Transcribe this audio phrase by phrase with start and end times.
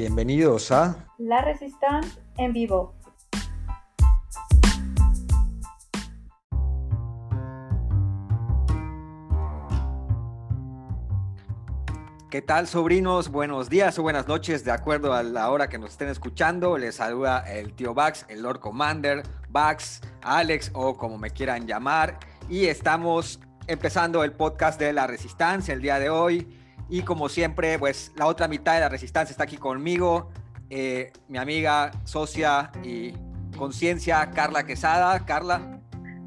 [0.00, 2.94] Bienvenidos a La Resistance en vivo.
[12.30, 13.28] ¿Qué tal, sobrinos?
[13.30, 16.78] Buenos días o buenas noches, de acuerdo a la hora que nos estén escuchando.
[16.78, 22.18] Les saluda el tío Bax, el Lord Commander, Bax, Alex o como me quieran llamar.
[22.48, 26.59] Y estamos empezando el podcast de la Resistencia el día de hoy.
[26.90, 30.28] Y como siempre, pues la otra mitad de la Resistencia está aquí conmigo,
[30.70, 33.14] eh, mi amiga, socia y
[33.56, 35.24] conciencia, Carla Quesada.
[35.24, 35.78] Carla.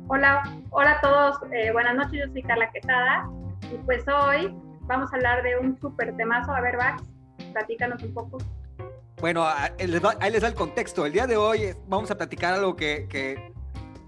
[0.07, 3.29] Hola, hola a todos, eh, buenas noches, yo soy Carla Quesada.
[3.73, 6.53] Y pues hoy vamos a hablar de un súper temazo.
[6.53, 7.03] A ver, Bax,
[7.51, 8.37] platícanos un poco.
[9.19, 11.05] Bueno, ahí les, da el contexto.
[11.05, 13.51] El día de hoy vamos a platicar algo que, que,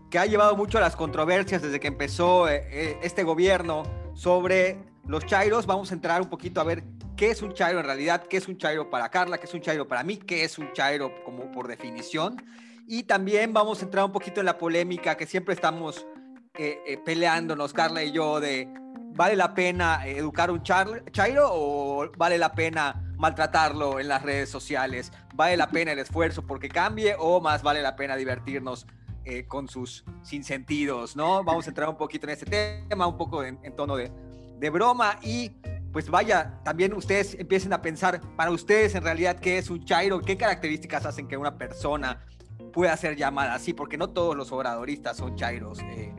[0.09, 4.94] que ha llevado mucho a las controversias desde que empezó eh, eh, este gobierno sobre
[5.07, 5.65] los chairos.
[5.65, 6.83] Vamos a entrar un poquito a ver
[7.15, 9.61] qué es un chairo en realidad, qué es un chairo para Carla, qué es un
[9.61, 12.43] chairo para mí, qué es un chairo como por definición.
[12.87, 16.05] Y también vamos a entrar un poquito en la polémica que siempre estamos
[16.53, 18.69] eh, peleándonos, Carla y yo, de
[19.15, 25.13] ¿Vale la pena educar un chairo o vale la pena maltratarlo en las redes sociales?
[25.33, 28.85] ¿Vale la pena el esfuerzo porque cambie o más vale la pena divertirnos
[29.23, 31.45] eh, con sus sinsentidos, ¿no?
[31.45, 34.11] Vamos a entrar un poquito en este tema, un poco en, tono de,
[34.59, 35.51] de, broma y
[35.91, 40.19] pues vaya, también ustedes empiecen a pensar para ustedes en realidad qué es un chairo,
[40.19, 42.25] qué características hacen que una persona
[42.73, 46.13] pueda ser llamada así, porque no todos los obradoristas son chairos, eh,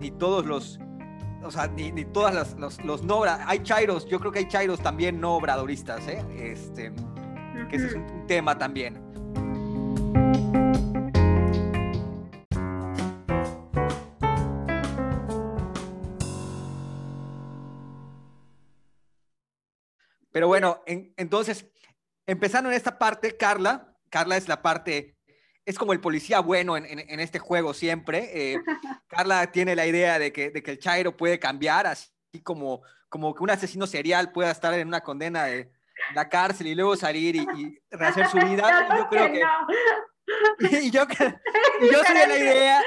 [0.00, 0.80] ni todos los
[1.42, 4.80] o sea, ni, ni todas los, los no hay chairos, yo creo que hay chairos
[4.80, 6.22] también no obradoristas, ¿eh?
[6.36, 6.92] Este,
[7.68, 9.00] que ese es un, tema también.
[20.32, 21.66] Pero bueno, entonces,
[22.26, 25.16] empezando en esta parte, Carla, Carla es la parte
[25.70, 28.30] es como el policía bueno en, en, este juego siempre.
[28.32, 28.58] Eh,
[29.08, 32.10] Carla tiene la idea de que, de que, el Chairo puede cambiar, así
[32.42, 35.70] como, como que un asesino serial pueda estar en una condena de
[36.14, 38.88] la cárcel y luego salir y, rehacer su vida.
[38.90, 39.42] y yo creo que...
[40.60, 41.02] Y yo,
[41.80, 42.82] y yo soy de la idea...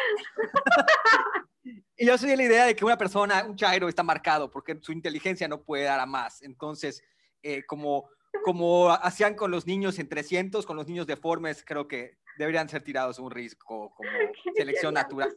[1.97, 4.79] y yo soy de la idea de que una persona, un Chairo, está marcado porque
[4.81, 6.41] su inteligencia no puede dar a más.
[6.41, 7.03] Entonces,
[7.43, 8.09] eh, como
[8.43, 12.81] como hacían con los niños en 300, con los niños deformes, creo que deberían ser
[12.81, 14.09] tirados un risco como
[14.55, 15.33] selección natural.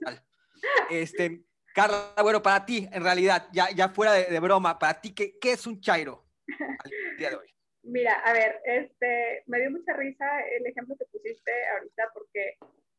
[0.90, 5.38] Este, Carla, bueno, para ti, en realidad, ya, ya fuera de, broma, para ti, ¿qué,
[5.38, 6.26] ¿qué, es un chairo
[6.58, 7.48] al día de hoy?
[7.82, 10.24] Mira, a ver, este, me dio mucha risa
[10.58, 12.56] el ejemplo que pusiste ahorita, porque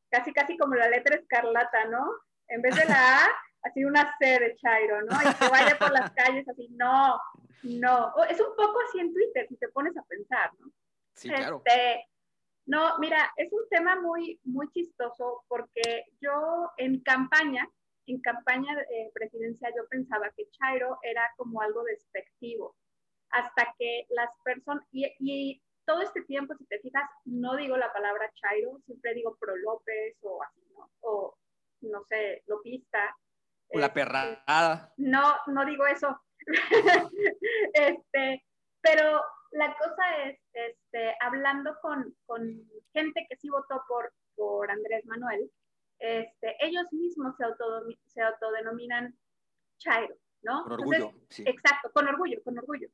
[0.10, 2.06] casi, casi como la letra escarlata, ¿no?
[2.48, 3.28] En vez de la A,
[3.64, 5.18] así una C de chairo, ¿no?
[5.22, 7.20] Y que vaya por las calles así, no,
[7.64, 8.14] no.
[8.30, 10.72] Es un poco así en Twitter, si te pones a pensar, ¿no?
[11.14, 11.62] Sí, claro.
[11.66, 12.08] Este,
[12.68, 17.68] no, mira, es un tema muy, muy chistoso porque yo en campaña,
[18.06, 22.76] en campaña eh, presidencial, yo pensaba que Chairo era como algo despectivo,
[23.30, 28.30] hasta que las personas, y, todo este tiempo, si te fijas, no digo la palabra
[28.36, 30.92] Chairo, siempre digo Pro López o así, ¿no?
[31.00, 31.38] O,
[31.80, 33.16] no sé, Lopista.
[33.70, 34.94] O la este, perrada.
[34.98, 36.20] No, no digo eso.
[37.74, 38.44] este,
[38.82, 39.22] pero
[39.52, 42.42] la cosa es, este, hablando con, con,
[42.94, 45.52] gente que sí votó por, por Andrés Manuel,
[46.00, 47.44] este, ellos mismos se,
[48.06, 49.18] se autodenominan
[49.78, 50.64] Chairo, ¿no?
[50.64, 51.44] Con orgullo, sí.
[51.46, 52.88] Exacto, con orgullo, con orgullo.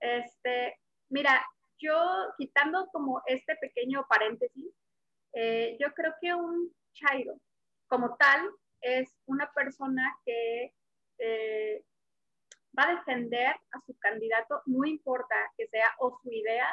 [0.00, 0.78] Este,
[1.08, 1.44] mira,
[1.78, 1.94] yo
[2.38, 4.72] quitando como este pequeño paréntesis,
[5.32, 7.38] eh, yo creo que un Chairo
[7.88, 8.50] como tal
[8.80, 10.72] es una persona que
[11.18, 11.84] eh,
[12.78, 16.68] va a defender a su candidato, no importa que sea o su idea,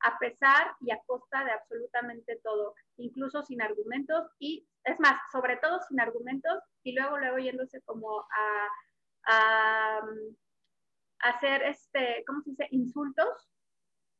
[0.00, 5.56] a pesar y a costa de absolutamente todo, incluso sin argumentos y, es más, sobre
[5.56, 8.68] todo sin argumentos y luego, luego yéndose como a,
[9.26, 10.00] a,
[11.20, 13.50] hacer, este, ¿cómo se dice?, insultos,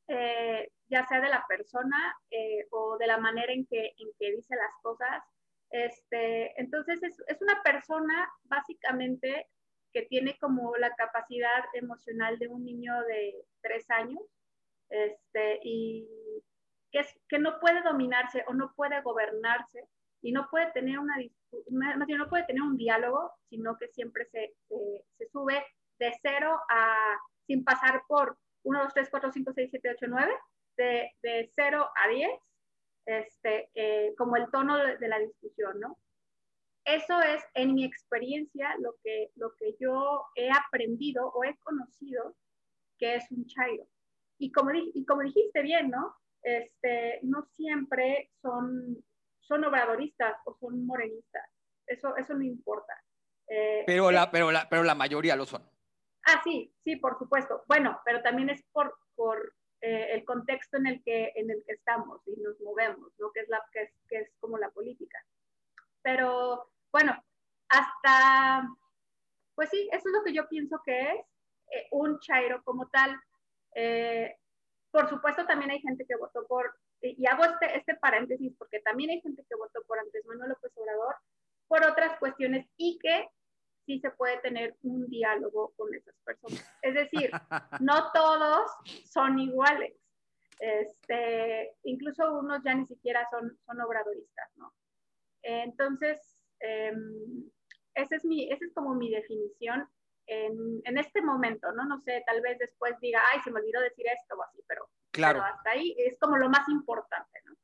[0.08, 4.32] eh, ya sea de la persona eh, o de la manera en que, en que
[4.32, 5.22] dice las cosas.
[5.70, 9.48] Este, entonces, es, es una persona básicamente
[9.92, 14.20] que tiene como la capacidad emocional de un niño de tres años,
[14.88, 16.06] este, y
[16.90, 19.86] que, es, que no puede dominarse o no puede gobernarse
[20.22, 21.16] y no puede tener una,
[21.68, 24.54] no puede tener un diálogo, sino que siempre se,
[25.16, 25.64] se, sube
[25.98, 30.32] de cero a, sin pasar por 1, 2, 3, 4, 5, 6, 7, 8, 9,
[30.76, 32.30] de, de 0 a 10,
[33.06, 35.96] este, eh, como el tono de, la discusión, ¿no?
[36.84, 42.34] Eso es, en mi experiencia, lo que, lo que yo he aprendido o he conocido
[42.98, 43.86] que es un chairo.
[44.38, 46.16] Y como, y como dijiste bien, ¿no?
[46.42, 48.96] este, no siempre son,
[49.40, 51.50] son obradoristas o son morenistas.
[51.86, 52.94] Eso, eso no importa.
[53.48, 55.62] Eh, pero, la, pero, la, pero la mayoría lo son.
[56.24, 57.64] Ah, sí, sí, por supuesto.
[57.66, 61.72] Bueno, pero también es por, por eh, el contexto en el, que, en el que
[61.72, 63.30] estamos y nos movemos, ¿no?
[63.32, 65.18] que, es la, que, es, que es como la política.
[66.02, 67.16] Pero bueno,
[67.68, 68.68] hasta,
[69.54, 71.20] pues sí, eso es lo que yo pienso que es
[71.72, 73.18] eh, un chairo como tal.
[73.74, 74.36] Eh,
[74.90, 79.10] por supuesto, también hay gente que votó por, y hago este, este paréntesis porque también
[79.10, 81.16] hay gente que votó por Andrés Manuel López Obrador
[81.68, 83.28] por otras cuestiones y que
[83.84, 86.64] sí se puede tener un diálogo con esas personas.
[86.82, 87.30] Es decir,
[87.80, 88.70] no todos
[89.04, 89.94] son iguales.
[90.58, 94.72] Este, incluso unos ya ni siquiera son, son obradoristas, ¿no?
[95.42, 96.92] Entonces, eh,
[97.94, 99.88] esa es, mi, esa es como mi definición
[100.26, 101.84] en, en, este momento, ¿no?
[101.84, 104.88] No sé, tal vez después diga, ay, se me olvidó decir esto o así, pero,
[105.10, 105.42] claro.
[105.42, 107.54] hasta ahí es como lo más importante, ¿no?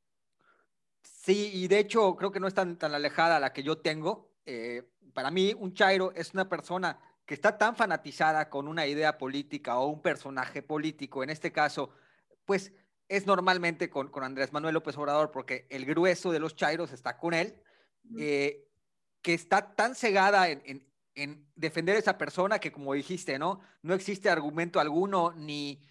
[1.02, 4.34] Sí, y de hecho creo que no es tan, tan alejada la que yo tengo.
[4.46, 9.16] Eh, para mí, un Chairo es una persona que está tan fanatizada con una idea
[9.16, 11.90] política o un personaje político, en este caso,
[12.44, 12.72] pues
[13.16, 17.18] es normalmente con, con Andrés Manuel López Obrador, porque el grueso de los Chairos está
[17.18, 17.60] con él,
[18.18, 18.68] eh,
[19.22, 23.60] que está tan cegada en, en, defender a esa persona que, como dijiste, ¿no?
[23.82, 25.86] No existe argumento alguno ni,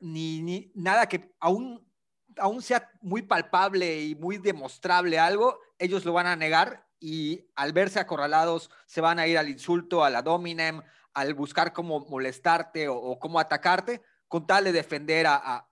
[0.00, 1.88] ni, ni nada que aún,
[2.36, 7.72] aún sea muy palpable y muy demostrable algo, ellos lo van a negar y al
[7.72, 10.82] verse acorralados se van a ir al insulto, a la dominem,
[11.14, 15.68] al buscar cómo molestarte o, cómo atacarte, con tal de defender a,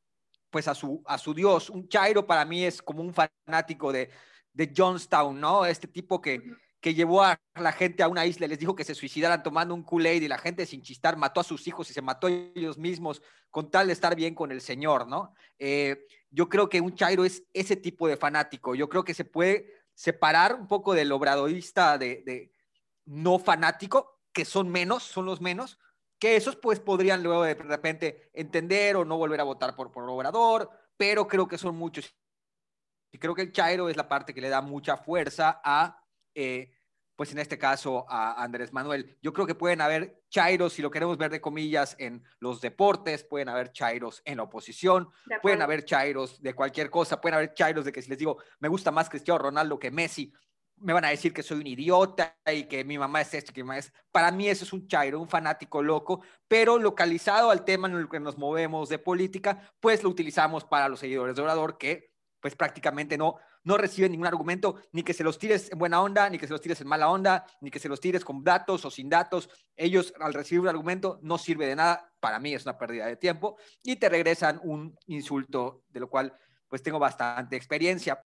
[0.55, 1.69] pues a su, a su Dios.
[1.69, 4.09] Un Chairo para mí es como un fanático de,
[4.53, 5.67] de Johnstown, ¿no?
[5.67, 6.41] Este tipo que,
[6.81, 9.83] que llevó a la gente a una isla, les dijo que se suicidaran tomando un
[9.83, 13.21] Kool-Aid y la gente sin chistar mató a sus hijos y se mató ellos mismos
[13.51, 15.35] con tal de estar bien con el Señor, ¿no?
[15.59, 18.77] Eh, yo creo que un Chairo es ese tipo de fanático.
[18.77, 22.53] Yo creo que se puede separar un poco del obradorista de,
[23.06, 25.81] no fanático, que son menos, son los menos,
[26.19, 30.09] que esos pues podrían luego de repente entender o no volver a votar por, por
[30.09, 32.15] obrador, pero creo que son muchos.
[33.13, 36.03] Y creo que el Chairo es la parte que le da mucha fuerza a
[36.35, 36.73] eh,
[37.17, 39.17] pues en este caso a Andrés Manuel.
[39.23, 43.25] Yo creo que pueden haber chairos, si lo queremos ver de comillas, en los deportes,
[43.25, 45.09] pueden haber chairos en la oposición,
[45.41, 48.69] pueden haber chairos de cualquier cosa, pueden haber chairos de que si les digo, me
[48.69, 50.33] gusta más Cristiano Ronaldo que Messi,
[50.76, 53.62] me van a decir que soy un idiota y que mi mamá es esto, que
[53.62, 53.93] mi mamá es...
[54.11, 58.09] Para mí eso es un chairo, un fanático loco, pero localizado al tema en el
[58.09, 62.56] que nos movemos de política, pues lo utilizamos para los seguidores de Orador que pues
[62.56, 66.38] prácticamente no, no reciben ningún argumento, ni que se los tires en buena onda, ni
[66.38, 68.91] que se los tires en mala onda, ni que se los tires con datos o
[68.91, 69.49] sin datos.
[69.75, 73.17] Ellos al recibir un argumento no sirve de nada, para mí es una pérdida de
[73.17, 76.37] tiempo, y te regresan un insulto, de lo cual
[76.69, 78.23] pues tengo bastante experiencia.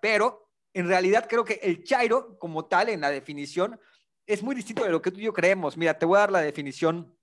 [0.00, 3.80] Pero en realidad creo que el Chairo como tal en la definición
[4.26, 5.76] es muy distinto de lo que tú y yo creemos.
[5.76, 7.16] Mira, te voy a dar la definición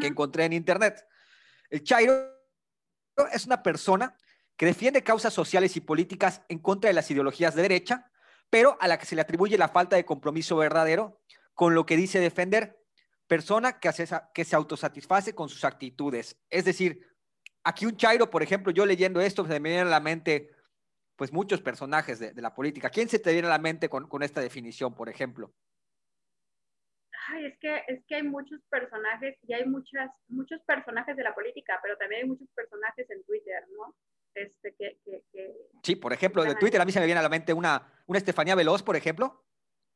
[0.00, 1.06] que encontré en internet.
[1.70, 2.12] El Chairo
[3.32, 4.16] es una persona
[4.56, 8.10] que defiende causas sociales y políticas en contra de las ideologías de derecha,
[8.50, 11.20] pero a la que se le atribuye la falta de compromiso verdadero
[11.54, 12.76] con lo que dice defender.
[13.28, 16.36] Persona que, hace, que se autosatisface con sus actitudes.
[16.50, 17.06] Es decir,
[17.62, 20.50] aquí un Chairo, por ejemplo, yo leyendo esto, se me viene a la mente
[21.18, 22.88] pues muchos personajes de, la política.
[22.88, 25.52] ¿Quién se te viene a la mente con, con esta definición, por ejemplo?
[27.28, 31.34] ay, es que, es que hay muchos personajes y hay muchas, muchos personajes de la
[31.34, 33.94] política, pero también hay muchos personajes en Twitter, ¿no?
[34.34, 34.98] Este, que,
[35.82, 38.18] sí, por ejemplo, de Twitter a mí se me viene a la mente una, una
[38.18, 39.44] Estefanía Veloz, por ejemplo,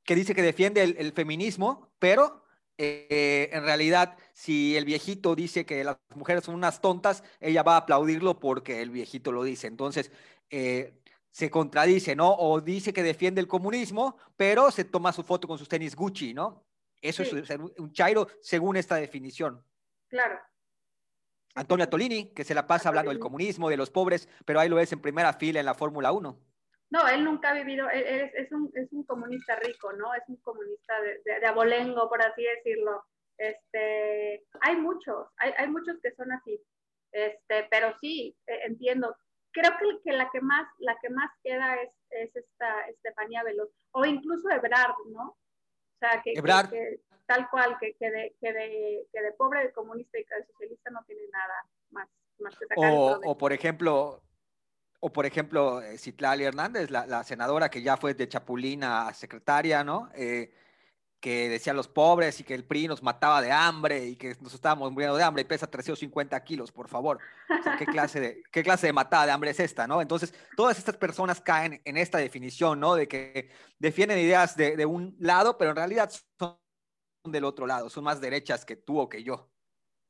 [0.04, 2.44] que dice que defiende el, feminismo, pero
[2.76, 7.74] eh, en realidad, si el viejito dice que las mujeres son unas tontas, ella va
[7.74, 9.68] a aplaudirlo porque el viejito lo dice.
[9.68, 10.10] Entonces,
[10.50, 11.01] eh,
[11.32, 12.32] se contradice, ¿no?
[12.34, 16.34] O dice que defiende el comunismo, pero se toma su foto con sus tenis Gucci,
[16.34, 16.64] ¿no?
[17.00, 19.64] Eso es un chairo según esta definición.
[20.08, 20.38] Claro.
[21.54, 24.76] Antonio Tolini, que se la pasa hablando del comunismo, de los pobres, pero ahí lo
[24.76, 26.38] ves en primera fila en la Fórmula 1.
[26.90, 30.14] No, él nunca ha vivido, es, es, un, es un, comunista rico, ¿no?
[30.14, 33.04] Es un comunista de, de, abolengo, por así decirlo.
[33.38, 36.62] Este, hay muchos, hay, hay, muchos que son así,
[37.10, 39.16] este, pero sí, e, entiendo.
[39.52, 43.70] Creo que, que, la que más, la que más queda es, es esta Estefanía Veloz,
[43.92, 45.36] o incluso Ebrard, ¿no?
[46.02, 50.24] sea, que, tal cual, que, que, de, que, de, que de pobre, de comunista y
[50.24, 51.54] de socialista no tiene nada
[51.90, 52.08] más,
[52.40, 52.90] más que sacar.
[52.92, 54.22] O, o por ejemplo,
[55.00, 59.12] o por ejemplo, eh, Citlali Hernández, la, la, senadora que ya fue de Chapulín a
[59.14, 60.10] secretaria, ¿no?
[60.14, 60.52] Eh,
[61.22, 64.54] que decía los pobres y que el PRI nos mataba de hambre y que nos
[64.54, 67.20] estábamos muriendo de hambre y pesa 350 kilos, por favor.
[67.78, 70.02] ¿qué, clase de, ¿Qué clase de matada de hambre es esta, no?
[70.02, 72.96] Entonces, todas estas personas caen en esta definición, ¿no?
[72.96, 76.58] De que defienden ideas de, de un lado, pero en realidad son
[77.24, 79.48] del otro lado, son más derechas que tú o que yo.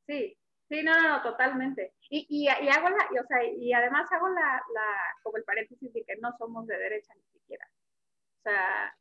[0.06, 0.34] Sí,
[0.70, 1.92] sí, no, no, totalmente.
[2.08, 4.64] Y, y, y hago la, y, o sea, y además hago la,
[5.22, 7.68] como el paréntesis de que no somos de derecha ni siquiera.
[8.38, 8.96] O sea,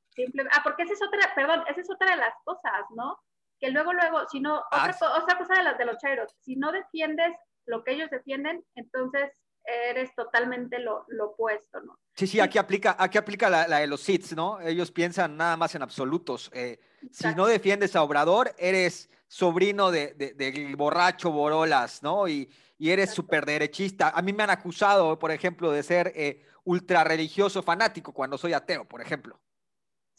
[0.52, 3.18] ah, porque esa es otra, perdón, esa es otra de las cosas, ¿no?
[3.60, 6.56] Que luego, luego, si no, ah, otra, otra cosa de, las, de los chairos, si
[6.56, 9.32] no defiendes lo que ellos defienden, entonces
[9.64, 12.00] eres totalmente lo, lo opuesto, ¿no?
[12.16, 14.60] Sí, sí, aquí aplica, aquí aplica la, la de los SITs, ¿no?
[14.60, 16.50] Ellos piensan nada más en absolutos.
[16.54, 16.80] Eh,
[17.12, 22.28] si no defiendes a Obrador, eres sobrino de, de, del borracho Borolas, ¿no?
[22.28, 24.10] Y, y eres súper derechista.
[24.10, 28.54] A mí me han acusado, por ejemplo, de ser eh, ultra religioso fanático cuando soy
[28.54, 29.40] ateo, por ejemplo.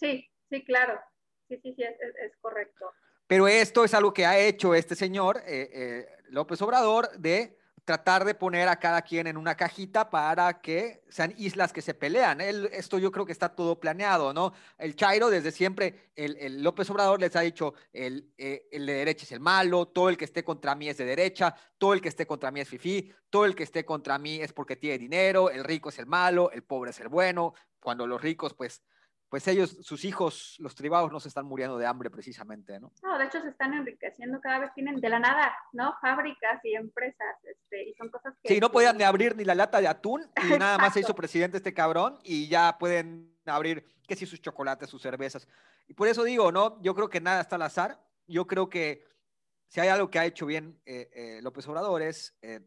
[0.03, 1.01] Sí, sí, claro.
[1.49, 2.93] Sí, sí, sí, es, correcto.
[3.27, 8.25] Pero esto es algo que ha hecho este señor, eh, eh, López Obrador, de tratar
[8.25, 12.41] de poner a cada quien en una cajita para que sean islas que se pelean.
[12.41, 14.53] esto yo creo que está todo planeado, ¿no?
[14.79, 19.25] El Chairo desde siempre, el, López Obrador les ha dicho, el, eh, el, de derecha
[19.25, 22.09] es el malo, todo el que esté contra mí es de derecha, todo el que
[22.09, 25.51] esté contra mí es fifí, todo el que esté contra mí es porque tiene dinero,
[25.51, 28.83] el rico es el malo, el pobre es el bueno, cuando los ricos pues
[29.33, 32.93] pues ellos, sus hijos, los tribados, no se están muriendo de hambre precisamente, ¿no?
[33.03, 35.95] No, de hecho se están enriqueciendo cada vez, tienen de la nada, ¿no?
[36.03, 38.53] Fábricas y empresas, este, y son cosas que...
[38.53, 41.15] Sí, no podían ni abrir ni la lata de atún y nada más se hizo
[41.15, 45.49] presidente este cabrón y ya pueden abrir, que sí, sus chocolates, sus cervezas.
[45.89, 46.79] Y por eso digo, ¿no?
[46.83, 48.05] Yo creo que nada está al azar.
[48.27, 49.03] Yo creo que
[49.67, 52.61] si hay algo que ha hecho bien eh, eh, López Obrador es eh,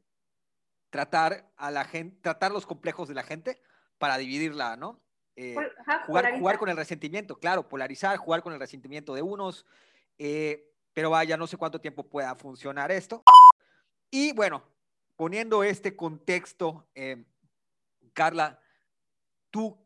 [0.89, 3.61] tratar a la gente, tratar los complejos de la gente
[3.99, 5.04] para dividirla, ¿no?
[5.35, 5.55] Eh,
[6.05, 9.65] jugar, jugar, con el resentimiento, claro, polarizar, jugar con el resentimiento de unos,
[10.17, 13.23] eh, pero vaya, no sé cuánto tiempo pueda funcionar esto.
[14.09, 14.63] Y bueno,
[15.17, 17.25] poniendo este contexto, eh,
[18.13, 18.59] Carla,
[19.49, 19.77] ¿tú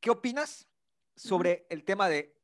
[0.00, 0.66] qué opinas
[1.14, 2.36] sobre el tema de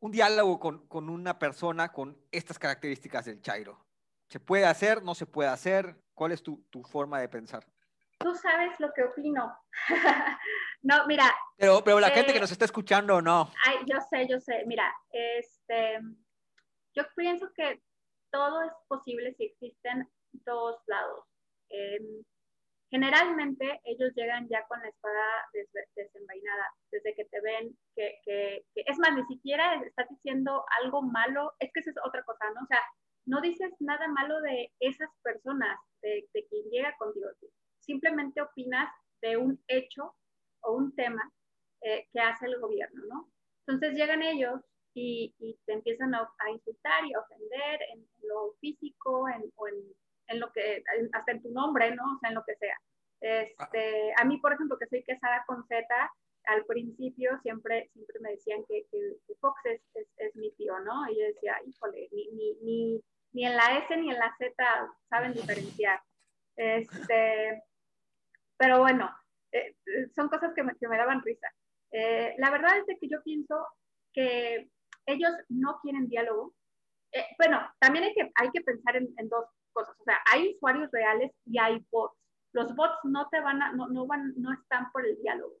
[0.00, 3.82] un diálogo con, con, una persona con estas características del Chairo?
[4.28, 5.02] ¿Se puede hacer?
[5.02, 5.96] ¿No se puede hacer?
[6.12, 7.66] ¿Cuál es tu, tu forma de pensar?
[8.22, 9.56] Tú sabes lo que opino.
[10.82, 11.24] no, mira.
[11.56, 13.50] Pero, pero la gente que eh, nos está escuchando, no.
[13.66, 14.64] Ay, yo sé, yo sé.
[14.66, 16.00] Mira, este,
[16.94, 17.82] yo pienso que
[18.30, 21.24] todo es posible si existen dos lados.
[22.92, 25.48] Generalmente ellos llegan ya con la espada
[25.96, 31.54] desenvainada, desde que te ven que, que, es más, ni siquiera estás diciendo algo malo,
[31.58, 32.60] es que esa es otra cosa, ¿no?
[32.60, 32.82] O sea,
[33.24, 37.28] no dices nada malo de esas personas, de, de quien llega contigo
[37.82, 40.14] simplemente opinas de un hecho
[40.62, 41.32] o un tema
[41.82, 43.30] eh, que hace el gobierno, ¿no?
[43.66, 44.60] Entonces llegan ellos
[44.94, 45.34] y,
[45.66, 50.82] te empiezan a, insultar y a ofender en, lo físico, en, o en, lo que,
[51.12, 52.02] hasta en tu nombre, ¿no?
[52.14, 52.76] O sea, en lo que sea.
[53.20, 55.86] Este, a mí, por ejemplo, que soy quesada con Z,
[56.44, 58.86] al principio siempre, siempre me decían que,
[59.40, 59.80] Fox es,
[60.16, 61.08] es, mi tío, ¿no?
[61.08, 64.54] Y yo decía, híjole, ni, ni, ni, ni en la S ni en la Z
[65.08, 66.00] saben diferenciar.
[66.56, 67.62] Este,
[68.62, 69.10] pero bueno,
[69.50, 69.74] eh,
[70.14, 71.48] son cosas que me, que me daban risa.
[71.90, 73.66] Eh, la verdad es que yo pienso
[74.12, 74.70] que
[75.04, 76.54] ellos no quieren diálogo.
[77.10, 79.96] Eh, bueno, también hay que, hay que pensar en, dos cosas.
[79.98, 82.16] O sea, hay usuarios reales y hay bots.
[82.52, 85.56] Los bots no te van a, no, no, van, no están por el diálogo.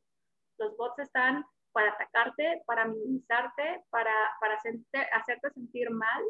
[0.58, 4.60] Los bots están para atacarte, para minimizarte, para, para
[5.10, 6.22] hacerte sentir mal.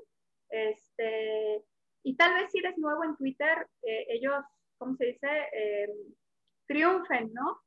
[0.48, 1.66] Este,
[2.02, 4.42] y tal vez si eres nuevo en Twitter, ellos,
[4.78, 5.28] ¿cómo se dice?
[6.72, 7.60] Triunfen, ¿no?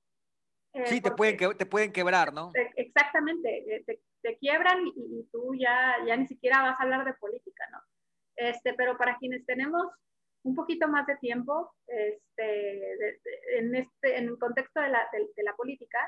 [0.74, 2.52] Eh, sí, te pueden, te pueden quebrar, ¿no?
[2.76, 3.84] Exactamente, eh,
[4.22, 7.80] te, quiebran y, tú ya, ya ni siquiera vas a hablar de política, ¿no?
[8.36, 9.88] Este, pero para quienes tenemos
[10.44, 15.56] un poquito más de tiempo este, en, este, en el contexto de la, de, la
[15.56, 16.00] política,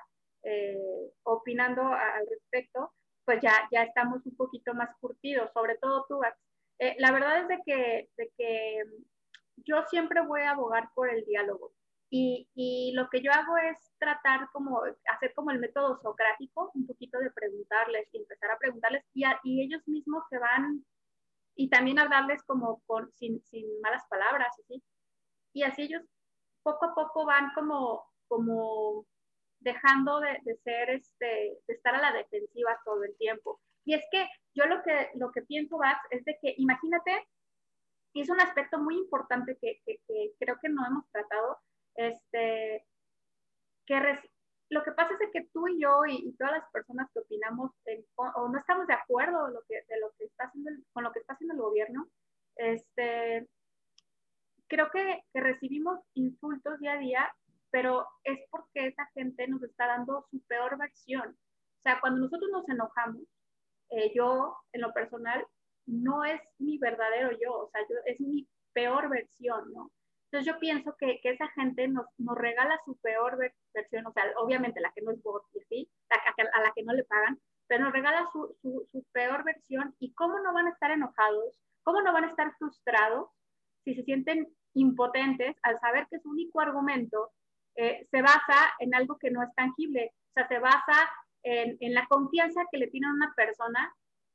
[0.43, 2.91] eh, opinando al respecto,
[3.23, 6.19] pues ya, ya estamos un poquito más curtidos, sobre todo tú,
[6.97, 8.83] la verdad es de que, de que
[9.57, 11.71] yo siempre voy a abogar por el diálogo.
[12.09, 14.81] Y, y, lo que yo hago es tratar como,
[15.13, 19.61] hacer como el método socrático, un poquito de preguntarles y empezar a preguntarles y, y
[19.61, 20.85] ellos mismos se van
[21.55, 24.81] y también hablarles como con, sin, sin malas palabras, ¿sí?
[25.53, 26.03] y así ellos
[26.63, 29.05] poco a poco van como, como
[29.59, 33.59] dejando de, de, ser, este, de estar a la defensiva todo el tiempo.
[33.83, 37.27] Y es que yo lo que, lo que pienso, Bax, es de que imagínate,
[38.13, 41.57] y es un aspecto muy importante que, que, que creo que no hemos tratado,
[41.97, 42.85] este,
[43.85, 44.19] que
[44.69, 47.71] lo que pasa es que tú y yo y, todas las personas que opinamos
[48.15, 51.19] o, no estamos de acuerdo lo que, de lo que está haciendo con lo que
[51.19, 52.07] está haciendo el gobierno,
[52.55, 53.47] este,
[54.67, 57.35] creo que, que, recibimos insultos día a día,
[57.71, 61.29] pero es porque esa gente nos está dando su peor versión.
[61.29, 63.23] O sea, cuando nosotros nos enojamos,
[63.89, 65.45] eh, yo en lo personal
[65.85, 69.91] no es mi verdadero yo, o sea, yo, es mi peor versión, ¿no?
[70.29, 73.37] Entonces yo pienso que, que esa gente nos, nos, regala su peor
[73.73, 76.93] versión, o sea, obviamente la que no es bot y así, a, la que no
[76.93, 80.91] le pagan, pero nos regala su, su, peor versión y cómo no van a estar
[80.91, 83.29] enojados, cómo no van a estar frustrados
[83.85, 87.31] si se sienten impotentes al saber que su único argumento
[87.75, 91.09] eh, se basa en algo que no es tangible, o sea, se basa
[91.43, 93.93] en, en la confianza que le tienen a una persona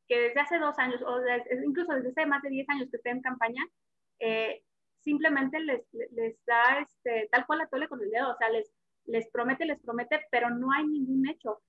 [0.08, 1.20] que desde hace dos años, o
[1.66, 3.62] incluso desde hace más de diez años que está en campaña,
[4.20, 4.62] eh,
[5.02, 8.72] simplemente les, les da este, tal cual la tole con el dedo, o sea, les,
[9.06, 11.62] les promete, les promete, pero no hay ningún hecho.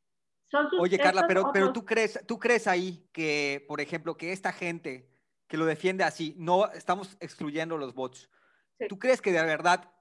[0.49, 4.51] Son Oye, Carla, pero, pero tú, crees, tú crees ahí que, por ejemplo, que esta
[4.51, 5.09] gente
[5.47, 8.29] que lo defiende así, no estamos excluyendo los bots,
[8.87, 9.91] ¿tú crees que de verdad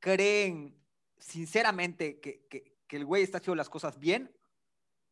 [0.00, 0.76] creen
[1.18, 4.36] sinceramente que, que, que el güey está haciendo las cosas bien?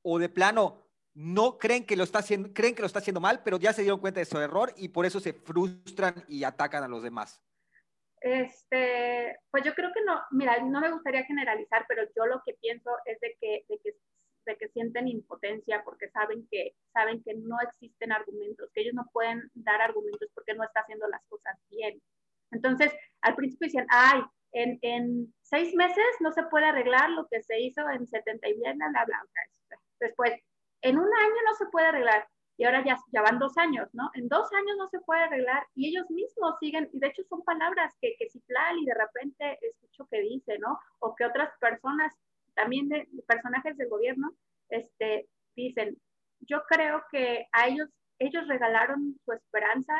[0.02, 3.42] ¿O de plano no creen que lo está haciendo, creen que lo está haciendo mal,
[3.42, 6.82] pero ya se dieron cuenta de su error y por eso se frustran y atacan
[6.84, 7.40] a los demás?
[8.20, 12.54] Este, pues yo creo que no, mira, no me gustaría generalizar, pero yo lo que
[12.54, 13.94] pienso es de que, de que,
[14.46, 19.08] de que sienten impotencia porque saben que, saben que no existen argumentos, que ellos no
[19.12, 22.00] pueden dar argumentos porque no está haciendo las cosas bien.
[22.50, 24.22] Entonces, al principio decían, ay,
[24.52, 28.54] en, en seis meses no se puede arreglar lo que se hizo en 70 y
[28.54, 29.22] bien, bla, bla, bla.
[30.00, 30.32] Después,
[30.82, 32.26] en un año no se puede arreglar
[32.58, 34.10] y ahora ya, ya van dos años, ¿no?
[34.14, 37.44] En dos años no se puede arreglar y ellos mismos siguen, y de hecho son
[37.44, 40.76] palabras que, que y de repente escucho que dice, ¿no?
[40.98, 42.12] O que otras personas,
[42.54, 44.32] también de, personajes del gobierno,
[44.70, 45.96] este, dicen,
[46.40, 49.94] yo creo que a ellos, ellos regalaron su esperanza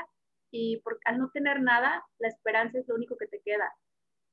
[0.51, 3.73] y por, al no tener nada, la esperanza es lo único que te queda.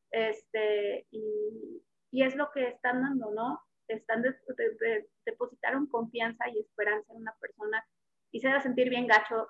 [0.09, 3.61] Este, y, y es lo que están dando, ¿no?
[3.87, 4.23] Están
[5.25, 7.85] depositaron confianza y esperanza en una persona
[8.35, 9.47] y se da sentir bien gacho,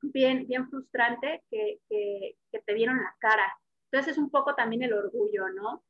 [0.00, 3.46] bien, bien frustrante que, que, te vieron la cara.
[3.90, 5.84] Entonces es un poco también el orgullo, ¿no?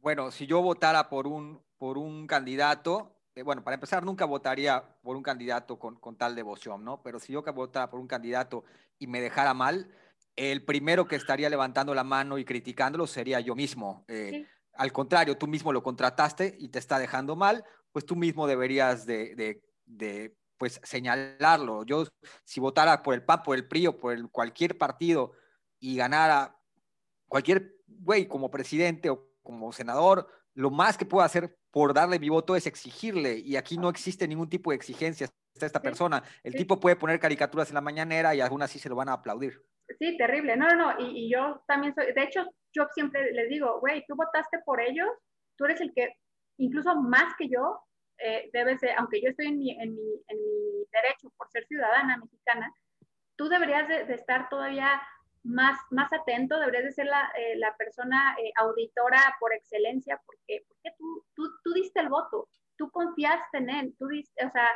[0.00, 4.84] Bueno, si yo votara por un, por un candidato, eh, bueno, para empezar, nunca votaría
[5.02, 7.02] por un candidato con, con, tal devoción, ¿no?
[7.02, 8.64] Pero si yo votara por un candidato
[9.00, 9.90] y me dejara mal,
[10.36, 14.04] el primero que estaría levantando la mano y criticándolo sería yo mismo.
[14.06, 14.46] Eh,
[14.78, 19.06] al contrario, tú mismo lo contrataste y te está dejando mal, pues tú mismo deberías
[19.06, 19.62] de,
[20.58, 21.84] pues señalarlo.
[21.84, 22.04] Yo,
[22.44, 25.32] si votara por el PAN, por el PRI o por el, cualquier partido
[25.78, 26.58] y ganara
[27.28, 32.28] cualquier güey como presidente o como senador, lo más que puedo hacer por darle mi
[32.28, 33.38] voto es exigirle.
[33.38, 36.22] Y aquí no existe ningún tipo de exigencia a esta persona.
[36.42, 39.14] El tipo puede poner caricaturas en la mañanera y aún así se lo van a
[39.14, 39.62] aplaudir.
[39.98, 40.56] Sí, terrible.
[40.56, 40.94] No, no, no.
[40.98, 45.08] Y, yo también soy, de hecho, yo siempre les digo, güey, tú votaste por ellos,
[45.56, 46.14] tú eres el que
[46.58, 47.80] incluso más que yo,
[48.18, 51.66] eh, debes de, aunque yo estoy en mi, en, mi, en mi, derecho por ser
[51.66, 52.72] ciudadana mexicana,
[53.36, 55.02] tú deberías de, estar todavía
[55.42, 60.64] más, más atento, deberías de ser la, eh, la persona eh, auditora por excelencia, porque,
[60.66, 64.68] porque tú, tú, tú, diste el voto, tú confiaste en él, tú diste, o sea,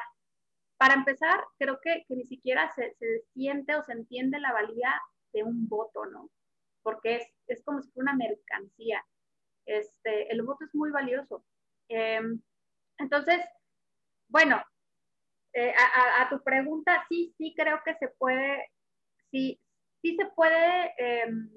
[0.81, 4.99] para empezar, creo que, ni siquiera se, se, siente o se entiende la valía
[5.35, 6.31] de un voto, ¿no?
[6.83, 9.05] Porque es, es como si fuera una mercancía.
[9.67, 11.45] Este, el voto es muy valioso.
[11.89, 12.41] Em,
[12.97, 13.43] entonces,
[14.29, 14.65] bueno,
[15.53, 15.75] eh,
[16.19, 18.71] a, tu pregunta, sí, sí creo que se puede,
[19.31, 19.61] sí,
[20.01, 21.51] sí se puede, em,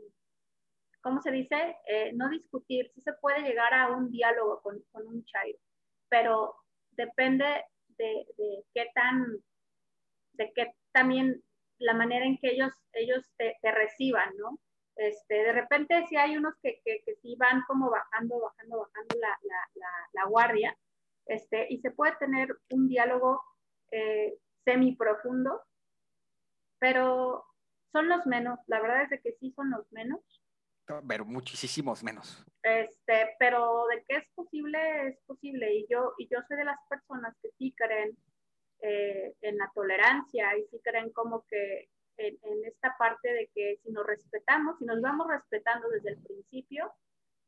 [1.00, 1.78] ¿cómo se dice?
[1.88, 5.60] Eh, no discutir, sí se puede llegar a un diálogo con, un chairo,
[6.10, 6.58] pero
[6.92, 7.64] depende
[7.98, 8.26] de,
[8.74, 9.26] qué tan,
[10.34, 11.44] de qué también
[11.80, 14.60] la manera en que ellos, ellos te, reciban, ¿no?
[14.96, 19.40] Este, de repente si hay unos que, que, sí van como bajando, bajando, bajando la,
[19.44, 20.78] la, la, guardia,
[21.26, 23.42] este, y se puede tener un diálogo
[23.92, 25.62] eh, semi profundo,
[26.80, 27.46] pero
[27.92, 30.20] son los menos, la verdad es que sí son los menos.
[30.86, 32.46] Pero muchísimos menos.
[32.62, 35.74] Este, pero de que es posible, es posible.
[35.74, 38.18] Y yo, y yo soy de las personas que sí creen
[38.80, 43.80] eh, en la tolerancia y sí creen como que en, en, esta parte de que
[43.82, 46.94] si nos respetamos, si nos vamos respetando desde el principio,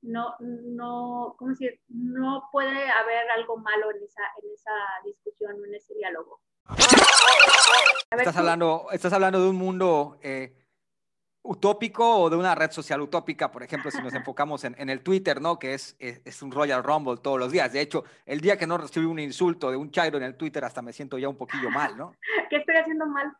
[0.01, 1.81] no, no, ¿cómo decir?
[1.87, 4.71] No puede haber algo malo en esa, en esa
[5.03, 6.41] discusión, en ese diálogo.
[8.11, 10.64] Estás hablando, estás hablando de un mundo eh,
[11.45, 15.39] utópico o de una red social utópica, por ejemplo, si nos enfocamos en, el Twitter,
[15.39, 15.59] ¿no?
[15.59, 17.71] Que es, es, un Royal Rumble todos los días.
[17.71, 20.65] De hecho, el día que no recibí un insulto de un chairo en el Twitter,
[20.65, 22.15] hasta me siento ya un poquillo mal, ¿no?
[22.49, 23.31] ¿Qué estoy haciendo mal?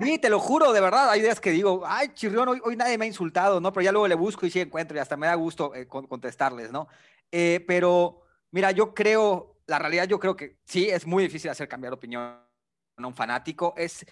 [0.00, 1.10] Sí, te lo juro, de verdad.
[1.10, 3.72] Hay días que digo, ay, chirrión, hoy, hoy nadie me ha insultado, ¿no?
[3.72, 6.72] Pero ya luego le busco y sí encuentro y hasta me da gusto eh, contestarles,
[6.72, 6.88] ¿no?
[7.30, 11.68] Eh, pero, mira, yo creo, la realidad yo creo que sí, es muy difícil hacer
[11.68, 13.74] cambiar opinión a un fanático.
[13.76, 14.04] Es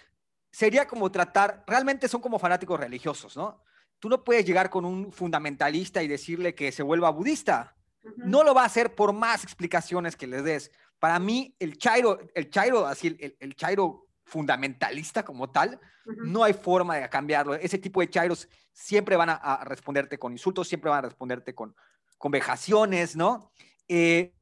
[0.51, 3.63] sería como tratar, realmente son como fanáticos religiosos, ¿no?
[3.99, 7.75] Tú no puedes llegar con un fundamentalista y decirle que se vuelva budista.
[8.17, 10.71] No lo va a hacer por más explicaciones que les des.
[10.97, 16.53] Para mí, el chairo, el chairo, así, el, el chairo fundamentalista como tal, no hay
[16.53, 17.53] forma de cambiarlo.
[17.53, 21.75] Ese tipo de chairos siempre van a, responderte con insultos, siempre van a responderte con,
[22.17, 23.51] con vejaciones, ¿no?
[23.87, 24.33] Eh,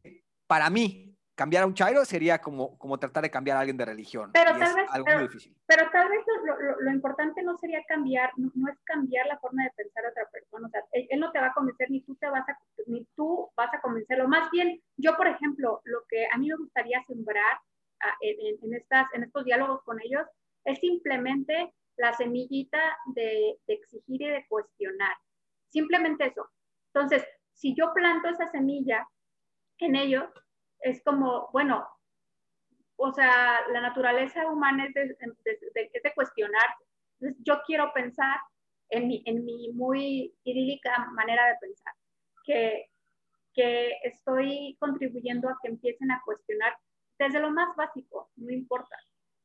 [0.47, 1.08] para mí,
[1.39, 4.29] cambiar a un chairo sería como, como tratar de cambiar a alguien de religión.
[4.33, 5.55] Pero tal vez, algo pero, muy difícil.
[5.65, 9.71] pero tal vez lo, lo, importante no sería cambiar, no, es cambiar la forma de
[9.71, 10.67] pensar a otra persona.
[10.67, 13.49] O sea, él, no te va a convencer ni tú te vas a, ni tú
[13.55, 14.27] vas a convencerlo.
[14.27, 17.57] Más bien, yo, por ejemplo, lo que a mí me gustaría sembrar
[18.19, 20.27] en, en, estas, en estos diálogos con ellos
[20.65, 22.81] es simplemente la semillita
[23.15, 25.15] de, de exigir y de cuestionar.
[25.69, 26.49] Simplemente eso.
[26.93, 29.07] Entonces, si yo planto esa semilla
[29.77, 30.25] en ellos,
[30.81, 31.87] es como, bueno,
[32.95, 35.17] o sea, la naturaleza humana es de,
[36.03, 36.69] de, cuestionar.
[37.19, 38.39] Entonces, yo quiero pensar
[38.89, 41.93] en mi, en mi muy idílica manera de pensar,
[42.43, 42.89] que,
[43.53, 46.77] que estoy contribuyendo a que empiecen a cuestionar
[47.17, 48.95] desde lo más básico, no importa.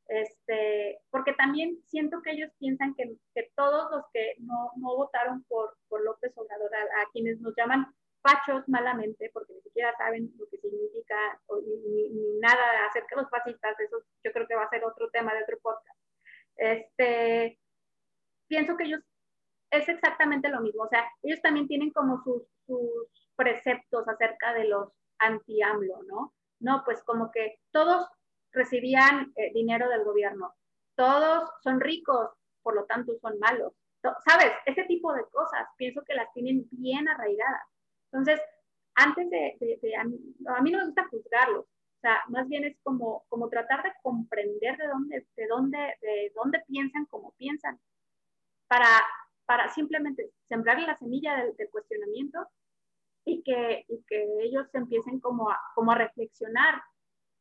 [0.07, 5.43] Este, porque también siento que ellos piensan que, que todos los que no, no votaron
[5.43, 7.87] por, por López Obrador, a, quienes nos llaman
[8.67, 11.15] malamente, porque ni siquiera saben lo que significa
[11.65, 15.33] ni, nada acerca de los fascistas, eso yo creo que va a ser otro tema
[15.33, 15.99] de otro podcast.
[16.55, 17.59] Este,
[18.47, 19.01] pienso que ellos
[19.71, 24.65] es exactamente lo mismo, o sea, ellos también tienen como sus, sus preceptos acerca de
[24.65, 26.33] los anti-AMLO, ¿no?
[26.59, 28.07] No, pues como que todos
[28.51, 30.53] recibían eh, dinero del gobierno,
[30.95, 32.29] todos son ricos,
[32.63, 33.73] por lo tanto son malos.
[34.27, 34.51] ¿Sabes?
[34.65, 37.63] Ese tipo de cosas pienso que las tienen bien arraigadas.
[38.15, 38.39] Entonces,
[38.95, 39.57] antes de,
[39.97, 43.91] a, mí, no me gusta juzgarlos, o sea, más bien es como, como tratar de
[44.01, 47.77] comprender de dónde, de dónde, de dónde piensan, cómo piensan,
[48.67, 48.87] para,
[49.45, 52.47] para simplemente sembrar la semilla del, cuestionamiento
[53.25, 56.81] y que, y que ellos empiecen como a, como a reflexionar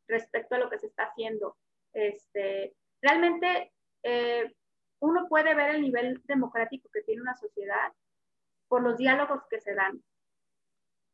[0.08, 1.56] respecto a lo que se está haciendo.
[1.92, 4.52] Este, realmente eh,
[4.98, 7.92] uno puede ver el nivel democrático que tiene una sociedad
[8.66, 10.02] por los diálogos que se dan.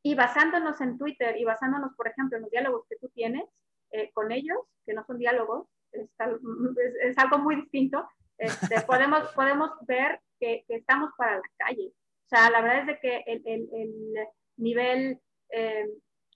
[0.03, 3.45] Y basándonos en Twitter y basándonos, por ejemplo, en los diálogos que tú tienes
[3.93, 6.09] eh, con ellos, que no son diálogos, es,
[7.03, 8.09] es, algo muy distinto,
[8.39, 11.89] este, podemos, podemos ver que, que, estamos para la calle.
[11.89, 14.15] O sea, la verdad es de que el, el, el
[14.57, 15.87] nivel eh,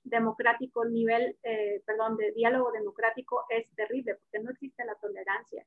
[0.02, 5.64] democrático, el nivel, eh, perdón, de diálogo democrático es terrible, porque no existe la tolerancia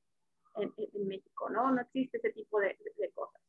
[0.55, 1.71] en, en México, ¿no?
[1.71, 3.41] No existe ese tipo de, de cosas.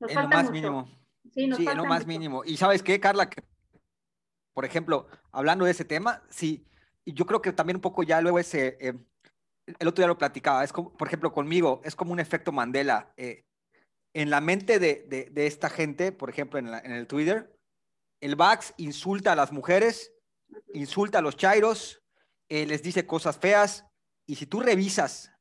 [0.00, 0.88] Nos en lo más mínimo.
[1.32, 2.42] Sí, nos sí en lo más mínimo.
[2.44, 3.30] Y sabes qué, Carla,
[4.54, 6.64] por ejemplo, hablando de ese tema, sí,
[7.04, 8.94] yo creo que también un poco ya luego ese, eh,
[9.66, 13.12] el otro día lo platicaba, es como, por ejemplo, conmigo, es como un efecto Mandela.
[13.16, 13.44] Eh,
[14.14, 17.52] en la mente de, de, esta gente, por ejemplo, en, en, el Twitter,
[18.20, 20.12] el Vax insulta a las mujeres,
[20.72, 22.02] insulta a los chairos,
[22.48, 23.84] eh, les dice cosas feas,
[24.26, 25.32] y si tú revisas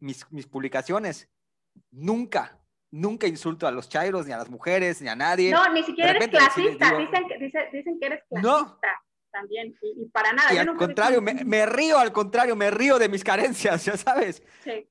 [0.00, 1.28] mis, mis publicaciones,
[1.90, 2.58] nunca,
[2.92, 5.50] nunca insulto a los chairos, ni a las mujeres, ni a nadie.
[5.50, 6.96] No, ni siquiera eres clasista.
[6.96, 8.78] dicen, que, dicen, que eres clasista
[9.32, 9.74] también.
[9.82, 10.54] Y, para nada.
[10.54, 14.42] Y al contrario, me, río, al contrario, me río de mis carencias, ya sabes.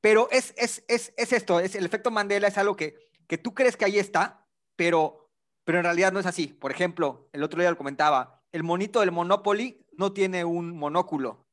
[0.02, 2.96] Pero es, es, es, es, esto, es el efecto Mandela es algo que,
[3.28, 5.30] que tú crees que ahí está, pero,
[5.64, 6.48] pero en realidad no es así.
[6.48, 11.46] Por ejemplo, el otro día lo comentaba, el monito del Monopoly no tiene un monóculo.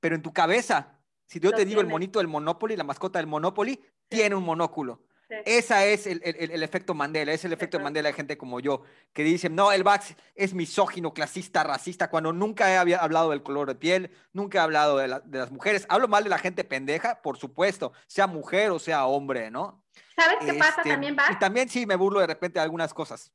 [0.00, 3.26] Pero en tu cabeza, si yo te digo el monito del Monopoly, la mascota del
[3.26, 3.80] Monopoly,
[4.14, 5.00] tiene un monóculo.
[5.44, 9.24] Esa es el, el, efecto Mandela, es el efecto Mandela de gente como yo, que
[9.24, 13.68] dicen, no, el Vax es misógino, clasista, racista, cuando nunca he había hablado del color
[13.68, 15.86] de piel, nunca he hablado de, de, las mujeres.
[15.88, 19.82] Hablo mal de la gente pendeja, por supuesto, sea mujer o sea hombre, ¿no?
[20.14, 21.32] ¿Sabes qué pasa este, también, Vax?
[21.32, 23.32] Y también sí me burlo de repente de algunas cosas.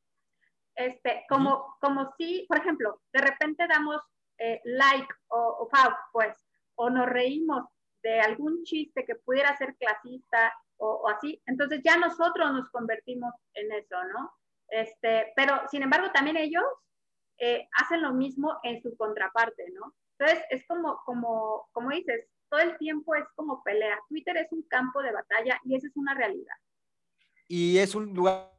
[0.75, 4.01] Este, como, como si, por ejemplo, de repente damos
[4.37, 5.69] eh, like o, o
[6.13, 6.37] pues,
[6.75, 7.65] o nos reímos
[8.01, 13.71] de algún chiste que pudiera ser clasista o, así, entonces ya nosotros nos convertimos en
[13.71, 14.31] eso, ¿no?
[14.69, 16.63] Este, pero sin embargo también ellos
[17.37, 19.93] eh, hacen lo mismo en su contraparte, ¿no?
[20.17, 23.97] Entonces es como, como, como dices, todo el tiempo es como pelea.
[24.09, 26.55] Twitter es un campo de batalla y esa es una realidad.
[27.47, 28.51] y es un lugar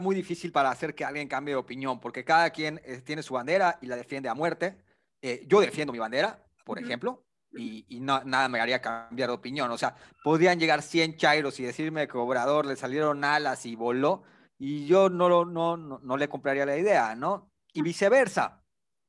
[0.00, 3.34] muy difícil para hacer que alguien cambie de opinión, porque cada quien eh, tiene su
[3.34, 4.76] bandera y la defiende a muerte.
[5.22, 7.25] Eh, yo defiendo mi bandera, por ejemplo,
[7.56, 9.70] y, nada me haría cambiar de opinión.
[9.70, 14.22] O sea, podrían llegar 100 chairos y decirme que Obrador le salieron alas y voló,
[14.58, 17.52] y yo no, no, no, no le compraría la idea, ¿no?
[17.72, 18.62] Y viceversa.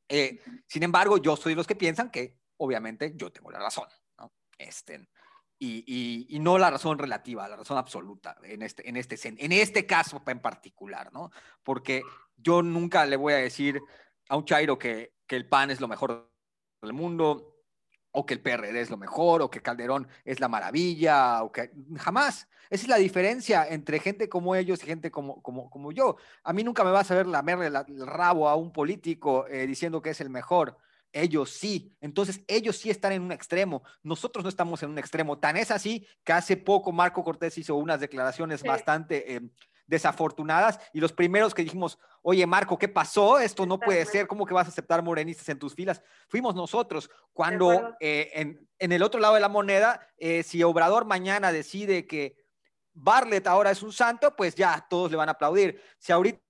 [0.09, 3.87] Eh, sin embargo, yo soy de los que piensan que, obviamente, yo tengo la razón,
[4.17, 4.33] ¿no?
[4.57, 5.07] Este,
[5.59, 9.85] y, y, no la razón relativa, la razón absoluta en este, en, este, en este
[9.85, 11.31] caso en particular, ¿no?
[11.63, 12.03] Porque
[12.35, 13.81] yo nunca le voy a decir
[14.29, 16.31] a un Chairo que, que el PAN es lo mejor
[16.81, 17.56] del mundo,
[18.19, 21.69] o que el PRD es lo mejor, o que Calderón es la maravilla, o que
[21.97, 22.47] jamás.
[22.71, 26.17] Esa es la diferencia entre gente como ellos y gente como, como, como yo.
[26.43, 30.01] A mí nunca me vas a ver lamerle el rabo a un político eh, diciendo
[30.01, 30.77] que es el mejor.
[31.13, 31.95] Ellos sí.
[32.01, 33.83] Entonces, ellos sí están en un extremo.
[34.01, 35.37] Nosotros no estamos en un extremo.
[35.37, 39.41] Tan es así que hace poco Marco Cortés hizo unas declaraciones bastante eh,
[39.87, 43.39] desafortunadas y los primeros que dijimos, oye Marco, ¿qué pasó?
[43.39, 44.27] Esto no puede ser.
[44.27, 46.01] ¿Cómo que vas a aceptar morenistas en tus filas?
[46.27, 47.09] Fuimos nosotros.
[47.33, 52.05] Cuando eh, en, en, el otro lado de la moneda, eh, si Obrador mañana decide
[52.05, 52.35] que
[52.93, 55.81] Barlet ahora es un santo, pues ya todos le van a aplaudir.
[55.97, 56.41] Si ahorita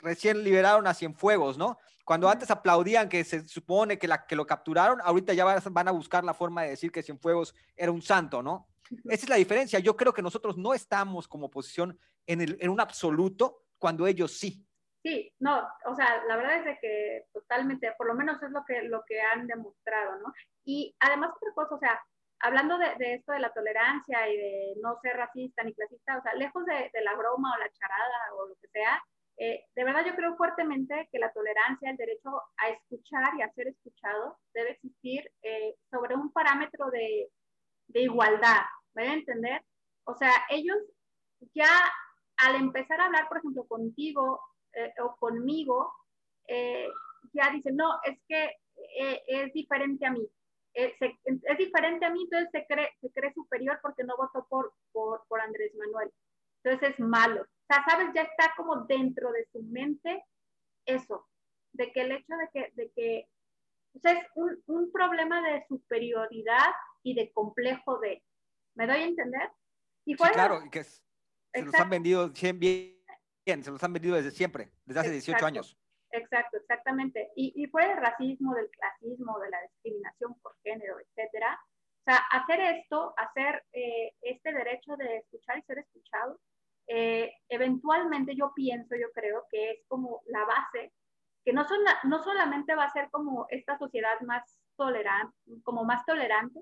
[0.00, 1.78] recién liberaron a Cienfuegos, ¿no?
[2.04, 5.90] Cuando antes aplaudían que se supone que, la, que lo capturaron, ahorita ya van a
[5.90, 8.68] buscar la forma de decir que Cienfuegos era un santo, ¿no?
[9.04, 9.78] Esa es la diferencia.
[9.78, 14.38] Yo creo que nosotros no estamos como oposición en, el, en un absoluto cuando ellos
[14.38, 14.64] sí.
[15.02, 18.64] Sí, no, o sea, la verdad es de que totalmente, por lo menos es lo
[18.64, 20.32] que, lo que han demostrado, ¿no?
[20.64, 22.00] Y además otra cosa, o sea,
[22.40, 26.22] hablando de, de esto de la tolerancia y de no ser racista ni clasista, o
[26.22, 29.02] sea, lejos de, de la broma o la charada o lo que sea,
[29.40, 33.52] eh, de verdad yo creo fuertemente que la tolerancia, el derecho a escuchar y a
[33.52, 37.30] ser escuchado debe existir eh, sobre un parámetro de,
[37.86, 38.62] de igualdad,
[38.94, 39.64] ¿me a entender?
[40.04, 40.76] O sea, ellos
[41.54, 41.70] ya
[42.38, 44.40] al empezar a hablar, por ejemplo, contigo
[44.72, 45.92] eh, o conmigo,
[47.34, 48.56] ya dicen, no, es que
[49.26, 50.26] es diferente a mí.
[50.72, 55.26] es diferente a mí, entonces se cree, se cree superior porque no votó por, por,
[55.28, 56.10] por Andrés Manuel.
[56.62, 57.42] Entonces es malo.
[57.42, 60.24] O sea, sabes, ya está como dentro de su mente
[60.86, 61.26] eso,
[61.72, 63.28] de que el hecho de que, de que
[63.94, 66.72] o sea, es un, un problema de superioridad
[67.02, 68.22] y de complejo de,
[68.74, 69.50] ¿me doy a entender?
[70.04, 70.84] Y sí, claro, que
[71.52, 75.78] se los han vendido bien, se los han vendido desde siempre, desde hace 18 años.
[76.10, 77.30] Exacto, exactamente.
[77.36, 81.58] Y, y fuera del racismo, del clasismo, de la discriminación por género, etcétera.
[82.00, 86.40] O sea, hacer esto, hacer eh, este derecho de escuchar y ser escuchado,
[86.86, 90.92] eh, eventualmente yo pienso, yo creo que es como la base,
[91.44, 96.04] que no, son no solamente va a ser como esta sociedad más tolerante, como más
[96.06, 96.60] tolerante,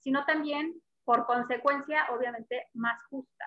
[0.00, 3.44] sino también, por consecuencia, obviamente, más justa.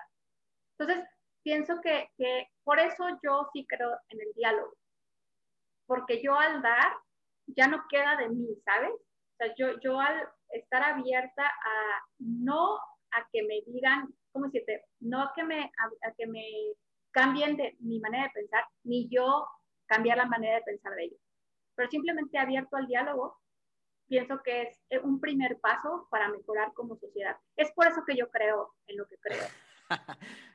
[0.82, 1.08] Entonces,
[1.42, 4.74] pienso que, que por eso yo sí creo en el diálogo,
[5.86, 6.92] porque yo al dar
[7.46, 8.92] ya no queda de mí, ¿sabes?
[8.92, 12.76] O sea, yo, yo al estar abierta a no
[13.10, 14.84] a que me digan ¿cómo decirte?
[15.00, 16.44] No que me, a, que me
[17.12, 19.46] cambien de mi manera de pensar, ni yo
[19.86, 21.20] cambiar la manera de pensar de ellos.
[21.74, 23.38] Pero simplemente abierto al diálogo,
[24.08, 27.36] pienso que es eh, un primer paso para mejorar como sociedad.
[27.56, 29.44] Es por eso que yo creo en lo que creo.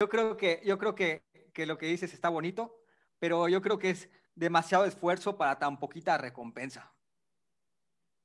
[0.00, 2.80] Yo creo que, yo creo que, que lo que dices está bonito,
[3.18, 6.94] pero yo creo que es demasiado esfuerzo para tan poquita recompensa.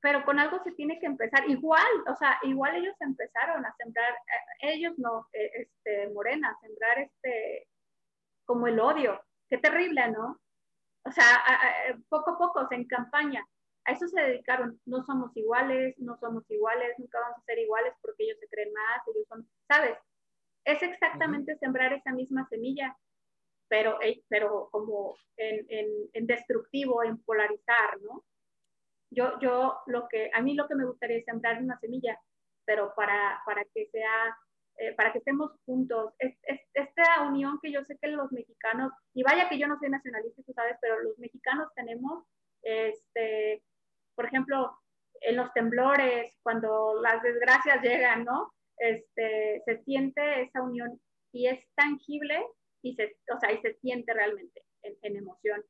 [0.04, 1.48] Pero con algo se tiene que empezar.
[1.48, 6.60] Igual, o sea, igual ellos empezaron a sembrar, eh, ellos no, eh, este, Morena, a
[6.60, 7.66] sembrar este,
[8.44, 9.18] como el odio.
[9.48, 10.38] Qué terrible, ¿no?
[11.06, 11.24] O sea,
[12.10, 13.46] poco a poco, en campaña,
[13.86, 14.78] a eso se dedicaron.
[14.84, 18.74] No somos iguales, no somos iguales, nunca vamos a ser iguales porque ellos se creen
[18.74, 19.96] más, ellos son, ¿sabes?
[20.66, 22.94] Es exactamente sembrar esa misma semilla,
[23.68, 28.22] pero, pero como en, en, destructivo, en polarizar, ¿no?
[29.14, 32.18] Yo, yo lo que, a mí lo que me gustaría es sembrar una semilla,
[32.64, 34.36] pero para, para que sea,
[34.78, 36.14] eh, para que estemos juntos.
[36.18, 36.36] Es,
[36.74, 40.42] esta unión que yo sé que los mexicanos, y vaya que yo no soy nacionalista,
[40.42, 42.24] tú sabes, pero los mexicanos tenemos,
[42.62, 43.62] este,
[44.14, 44.76] por ejemplo,
[45.20, 48.52] en los temblores, cuando las desgracias llegan, ¿no?
[48.78, 51.00] este, se siente esa unión
[51.32, 52.44] y es tangible
[52.82, 55.62] y se, o sea, y se siente realmente en, emoción.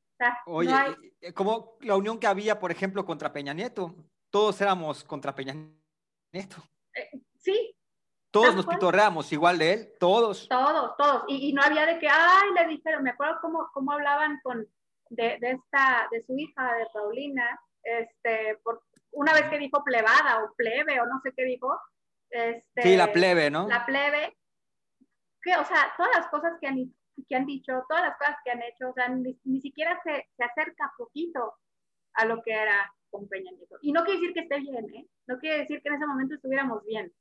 [0.45, 0.73] Oye,
[1.21, 3.95] eh, como la unión que había, por ejemplo, contra Peña Nieto,
[4.29, 5.55] todos éramos contra Peña
[6.31, 6.57] Nieto.
[6.93, 7.75] Eh, sí.
[8.31, 10.49] Todos nos pitorreamos igual de él, todos.
[10.49, 11.23] Todos, todos.
[11.29, 14.67] Y, no había de que, ay, le dijeron, me acuerdo cómo, cómo hablaban con,
[15.09, 20.43] de, de, esta, de su hija, de Paulina, este, por, una vez que dijo plebada
[20.43, 21.79] o plebe o no sé qué dijo.
[22.29, 23.67] Este, sí, la plebe, ¿no?
[23.67, 24.37] La plebe.
[25.41, 28.51] Que, o sea, todas las cosas que han, que han dicho, todas las cosas que
[28.51, 31.55] han hecho, o sea, ni, ni siquiera se, se acerca poquito
[32.13, 33.77] a lo que era con Peña Nieto.
[33.81, 35.07] Y no quiere decir que esté bien, ¿eh?
[35.27, 37.11] No quiere decir que en ese momento estuviéramos bien.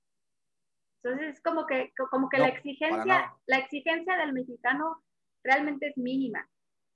[1.02, 5.02] Entonces es como que, como que la exigencia, la exigencia del mexicano
[5.42, 6.48] realmente es mínima.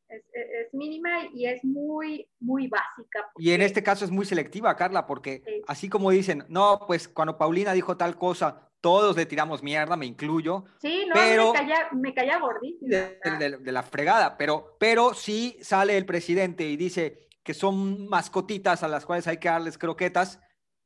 [0.08, 3.30] Es, es, mínima y es muy, muy básica.
[3.36, 7.36] Y en este caso es muy selectiva, Carla, porque así como dicen, no, pues cuando
[7.36, 10.64] Paulina dijo tal cosa, todos le tiramos mierda, me incluyo.
[10.80, 11.52] Sí, no, pero,
[11.92, 12.88] me, caía, me gordísimo.
[12.88, 18.82] De, de, la fregada, pero, pero sí sale el presidente y dice que son mascotitas
[18.82, 20.40] a las cuales hay que darles croquetas.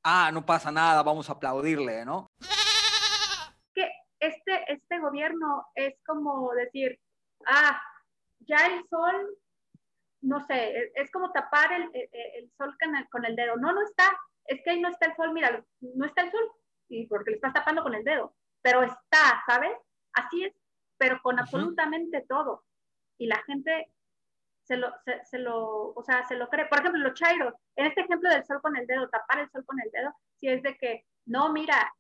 [0.05, 2.27] Ah, no pasa nada, vamos a aplaudirle, ¿no?
[4.23, 6.99] este, este gobierno es como decir,
[7.47, 7.81] ah,
[8.41, 9.37] ya el sol,
[10.23, 13.57] no sé, es como tapar el, el, sol con el, con el, dedo.
[13.57, 16.53] No, no está, es que ahí no está el sol, mira, no está el sol,
[16.89, 19.73] y porque le estás tapando con el dedo, pero está, ¿sabes?
[20.13, 20.55] Así es,
[20.99, 22.65] pero con absolutamente todo.
[23.19, 23.93] Y la gente
[24.65, 26.67] se lo, se, se, lo, o sea, se lo cree.
[26.67, 29.65] Por ejemplo, los chairos, en este ejemplo del sol con el dedo, tapar el sol
[29.65, 31.93] con el dedo, si es de que, no, mira,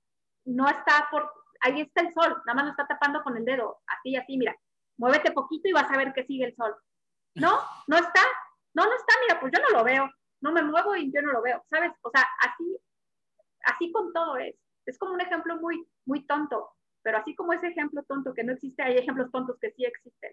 [0.44, 3.80] no está por, ahí está el sol, nada más lo está tapando con el dedo,
[3.86, 4.56] así, así, mira,
[4.96, 6.74] muévete poquito y vas a ver que sigue el sol.
[7.34, 8.20] No, no está,
[8.74, 11.32] no, no está, mira, pues yo no lo veo, no me muevo y yo no
[11.32, 11.92] lo veo, ¿sabes?
[12.02, 12.78] O sea, así,
[13.64, 14.54] así con todo es.
[14.86, 16.70] Es como un ejemplo muy, muy tonto,
[17.02, 20.32] pero así como ese ejemplo tonto que no existe, hay ejemplos tontos que sí existen.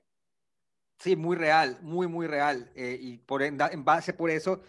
[1.00, 2.72] Sí, muy real, muy, muy real.
[2.76, 4.62] Eh, y por, en base por eso,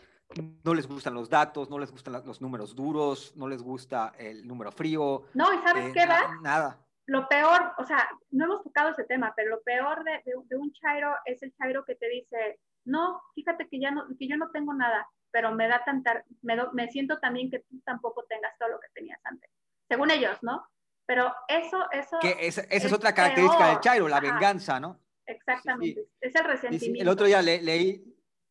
[0.65, 4.47] no les gustan los datos, no les gustan los números duros, no les gusta el
[4.47, 5.25] número frío.
[5.35, 6.39] No, ¿y sabes eh, qué va?
[6.43, 6.79] Nada.
[7.07, 10.73] Lo peor, o sea, no hemos tocado ese tema, pero lo peor de, de, un
[10.73, 14.51] chairo es el chairo que te dice, no, fíjate que, ya no, que yo no
[14.53, 18.69] tengo nada, pero me da tanta, me, me siento también que tú tampoco tengas todo
[18.69, 19.50] lo que tenías antes.
[19.91, 20.65] Según ellos, ¿no?
[21.05, 22.19] Pero eso, eso...
[22.21, 25.01] Que esa, es, otra característica del chairo, la venganza, ¿no?
[25.27, 27.03] Exactamente, es el resentimiento.
[27.03, 28.05] El otro día le, leí,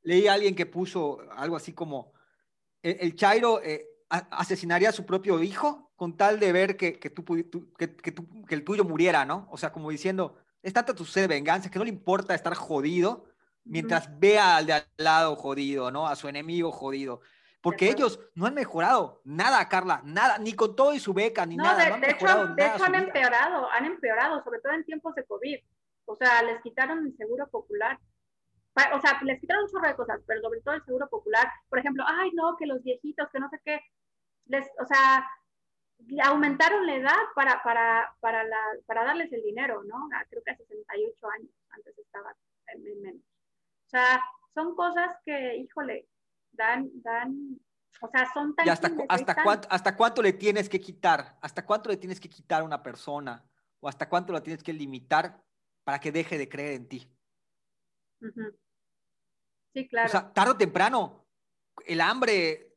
[0.03, 2.13] leí a alguien que puso algo así como,
[2.81, 7.23] el, Chairo eh, asesinaría a su propio hijo con tal de ver que, que, tú,
[7.77, 9.47] que, que, que, el tuyo muriera, ¿no?
[9.51, 12.53] O sea, como diciendo, es tanta tu sed de venganza que no le importa estar
[12.55, 13.25] jodido
[13.65, 16.07] mientras vea al de al lado jodido, ¿no?
[16.07, 17.21] A su enemigo jodido.
[17.61, 21.57] Porque ellos no han mejorado nada, Carla, nada, ni con todo y su beca, ni
[21.57, 21.83] nada.
[21.83, 25.13] De, no han de hecho, de hecho han empeorado, han empeorado, sobre todo en tiempos
[25.15, 25.59] de COVID.
[26.05, 27.99] O sea, les quitaron el seguro popular
[28.93, 31.79] o sea, les quitaron un chorro de cosas, pero sobre todo el seguro popular, por
[31.79, 33.81] ejemplo, ay, no, que los viejitos, que no sé qué,
[34.45, 35.27] les, o sea,
[36.23, 40.09] aumentaron la edad para, para, para, la, para darles el dinero, ¿no?
[40.13, 42.35] Ah, creo que a 68 años, antes estaba
[42.67, 43.21] en menos.
[43.87, 44.21] O sea,
[44.53, 46.07] son cosas que, híjole,
[46.59, 47.59] dan, dan,
[48.01, 48.67] o sea, son tan...
[48.67, 51.37] ¿Y hasta, hasta, cuánto, hasta cuánto le tienes que quitar?
[51.41, 53.43] ¿Hasta cuánto le tienes que quitar a una persona?
[53.79, 55.41] ¿O hasta cuánto la tienes que limitar
[55.83, 57.09] para que deje de creer en ti?
[59.73, 60.07] Sí, claro.
[60.07, 61.25] O sea, tarde o temprano,
[61.85, 62.75] el hambre,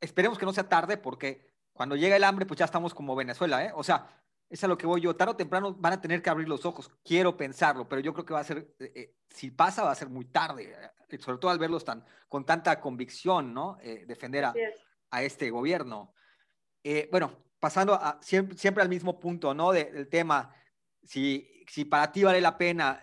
[0.00, 3.64] esperemos que no sea tarde porque cuando llega el hambre, pues ya estamos como Venezuela,
[3.64, 3.72] ¿eh?
[3.74, 4.06] O sea,
[4.52, 5.16] es a lo que voy yo.
[5.16, 6.90] Tarde o temprano van a tener que abrir los ojos.
[7.02, 9.94] Quiero pensarlo, pero yo creo que va a ser, eh, eh, si pasa, va a
[9.94, 10.76] ser muy tarde,
[11.08, 13.78] eh, sobre todo al verlos tan, con tanta convicción, ¿no?
[14.06, 14.54] defender a,
[15.10, 16.14] a, este gobierno.
[17.10, 19.72] bueno, pasando a, siempre, siempre, al mismo punto, ¿no?
[19.72, 20.54] del tema,
[21.02, 23.02] si, si para ti vale la pena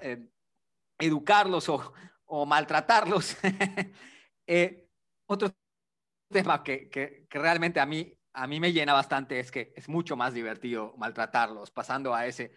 [0.99, 1.93] educarlos o,
[2.25, 3.37] o maltratarlos.
[5.27, 5.51] Otro
[6.31, 10.15] tema que, que, realmente a mí, a mí me llena bastante es que es mucho
[10.15, 12.51] más divertido maltratarlos, pasando a ese,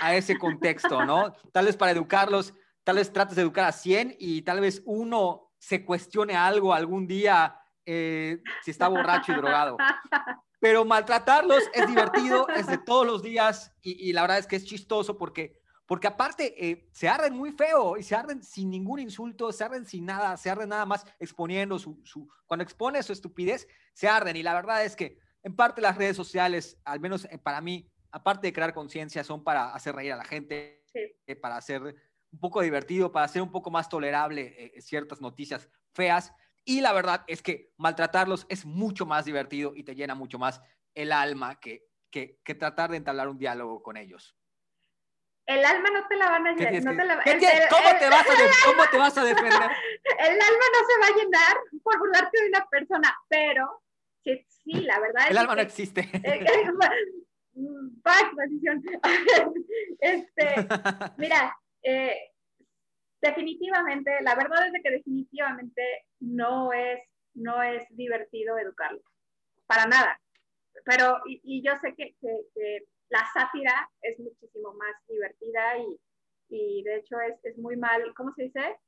[0.00, 1.32] a ese contexto, ¿no?
[1.52, 5.52] Tal vez para educarlos, tal vez trates de educar a 100 y tal vez uno
[5.58, 9.76] se cuestione algo algún día eh, si está borracho y drogado.
[10.60, 14.56] Pero maltratarlos es divertido, es de todos los días y, y la verdad es que
[14.56, 15.57] es chistoso porque
[15.88, 19.86] porque aparte eh, se arden muy feo y se arden sin ningún insulto, se arden
[19.86, 24.36] sin nada, se arden nada más exponiendo su, su, cuando expone su estupidez, se arden.
[24.36, 27.90] Y la verdad es que en parte las redes sociales, al menos eh, para mí,
[28.10, 31.82] aparte de crear conciencia, son para hacer reír a la gente, eh, para hacer
[32.32, 36.34] un poco divertido, para hacer un poco más tolerable ciertas noticias feas.
[36.66, 40.60] Y la verdad es que maltratarlos es mucho más divertido y te llena mucho más
[40.92, 44.37] el alma que, que, que tratar de entablar un diálogo con ellos
[45.48, 46.84] el alma no te la van a llenar.
[46.84, 47.14] No te la,
[47.70, 48.34] ¿Cómo, te vas a
[48.66, 49.70] ¿Cómo te vas a defender?
[50.18, 53.82] El alma no se va a llenar por burlarte de una persona, pero
[54.22, 56.02] sí, sí la verdad el alma no existe.
[56.24, 56.44] Eh,
[58.04, 58.84] Back, decisión.
[59.98, 60.68] este,
[61.16, 62.30] mira, eh,
[63.20, 65.82] definitivamente, la verdad es que definitivamente
[66.20, 67.00] no es,
[67.34, 69.02] no es divertido educarlos,
[69.66, 70.20] para nada.
[70.84, 76.00] Pero, y, yo sé que, que, la sátira es muchísimo más divertida y,
[76.48, 78.78] y de hecho es, es, muy mal, ¿cómo se dice?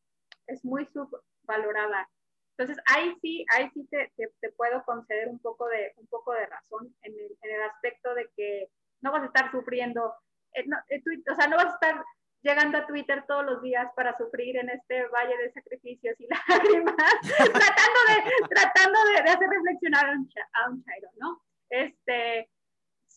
[0.46, 2.08] Es muy subvalorada.
[2.56, 6.44] Entonces, ahí sí, ahí sí te, te, puedo conceder un poco de, un poco de
[6.46, 8.68] razón en el, en el aspecto de que
[9.00, 10.14] no vas a estar sufriendo,
[10.52, 12.04] eh, eh, o sea, no vas a estar
[12.42, 16.94] llegando a Twitter todos los días para sufrir en este valle de sacrificios y lágrimas,
[17.36, 21.42] tratando, de, tratando de, de hacer reflexionar a un, a un chairo, ¿no?
[21.70, 22.49] Este,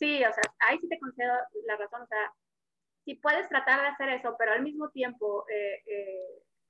[0.04, 1.34] sí, o sea, ahí sí te concedo
[1.66, 2.34] la razón, o sea,
[3.06, 5.82] si puedes tratar de hacer eso, pero al mismo tiempo eh,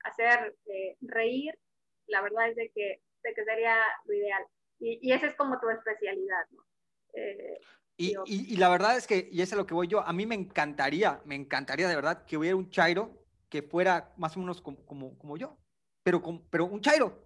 [0.04, 0.56] hacer
[1.00, 1.58] reír,
[2.06, 4.44] la verdad es de que, de que sería lo ideal.
[4.80, 6.62] Y, y esa es como tu especialidad, ¿no?
[7.96, 10.26] Y, y, la verdad es que, y eso es lo que voy yo, a mí
[10.26, 14.60] me encantaría, me encantaría de verdad que hubiera un Chairo que fuera más o menos
[14.60, 15.56] como, como, como yo,
[16.02, 16.20] pero,
[16.50, 17.23] pero un Chairo.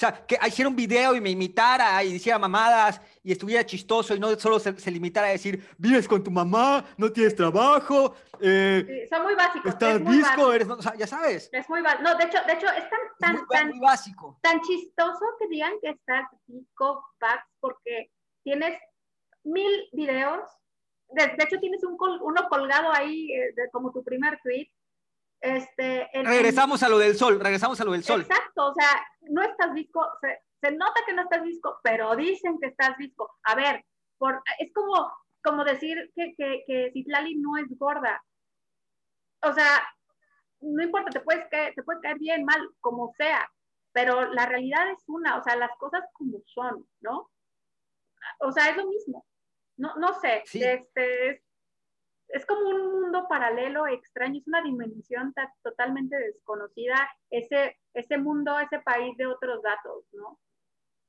[0.00, 4.14] O sea, que hiciera un video y me imitara y hiciera mamadas y estuviera chistoso
[4.14, 8.14] y no solo se, limitara a decir, vives con tu mamá, no tienes trabajo.
[8.40, 9.70] Eh, son muy básicos.
[9.70, 11.50] Estás visco, eres, o sea, ya sabes.
[11.52, 12.02] Es muy básico.
[12.02, 14.38] No, de hecho, de hecho es tan, tan, tan, básico.
[14.40, 18.10] tan chistoso que digan que estás visco, Pax, porque
[18.42, 18.80] tienes
[19.44, 20.48] mil videos.
[21.10, 24.70] De, hecho, tienes un uno colgado ahí eh, como tu primer tweet.
[25.40, 28.22] Este, regresamos a lo del sol, regresamos a lo del sol.
[28.22, 32.68] Exacto, o sea, no estás visco, se, nota que no estás visco, pero dicen que
[32.68, 33.38] estás visco.
[33.44, 33.84] A ver,
[34.18, 35.10] por, es como,
[35.42, 38.22] como decir que, que, que Citlali no es gorda.
[39.42, 39.82] O sea,
[40.60, 43.50] no importa, te, puedes caer, te puede caer bien, mal, como sea,
[43.92, 47.30] pero la realidad es una, o sea, las cosas como son, ¿no?
[48.40, 49.24] O sea, es lo mismo
[49.80, 51.40] no, no sé, este, es,
[52.46, 56.96] como un mundo paralelo, extraño, es una dimensión totalmente desconocida,
[57.30, 60.38] ese, ese mundo, ese país de otros datos, ¿no?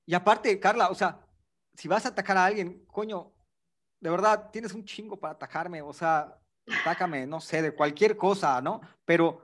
[0.06, 1.20] Y aparte, Carla, o sea,
[1.76, 3.32] si vas a atacar a alguien, coño,
[4.00, 6.38] de verdad, tienes un chingo para atacarme, o sea,
[6.82, 8.82] atácame, no sé, de cualquier cosa, ¿no?
[9.06, 9.42] Pero,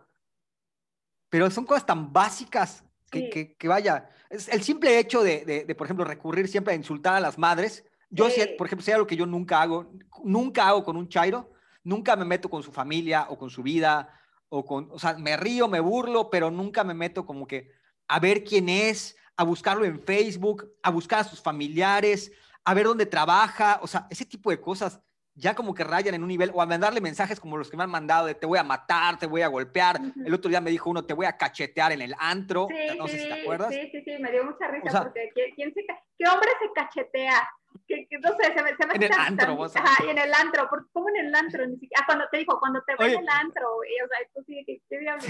[1.29, 5.75] pero son cosas tan básicas que, que, vaya, es el simple hecho de, de, de,
[5.75, 9.17] por ejemplo, recurrir siempre a insultar a las madres, yo, por ejemplo, sé algo que
[9.17, 9.91] yo nunca hago,
[10.23, 11.51] nunca hago con un chairo,
[11.87, 14.13] nunca me meto con su familia o con su vida,
[14.49, 17.71] o con, o sea, me río, me burlo, pero nunca me meto como que
[18.09, 22.31] a ver quién es, a buscarlo en Facebook, a buscar a sus familiares,
[22.65, 25.01] a ver dónde trabaja, o sea, ese tipo de cosas
[25.33, 27.83] ya como que rayan en un nivel, o a mandarle mensajes como los que me
[27.83, 30.01] han mandado de te voy a matar, te voy a golpear.
[30.25, 32.67] El otro día me dijo uno, te voy a cachetear en el antro.
[32.97, 33.71] no sé si te acuerdas.
[33.71, 35.85] Sí, sí, sí, me dio mucha risa porque ¿quién se,
[36.17, 37.49] ¿qué hombre se cachetea?
[37.87, 40.33] Que, no sé, se me, se me En el antro, vos Ajá, y en el
[40.33, 41.65] antro, porque ¿cómo en el antro?
[41.67, 44.19] Ni siquiera, ah, cuando te dijo, cuando te ve en el antro, y, o sea,
[44.19, 45.27] esto sí, ¿qué, qué diablos?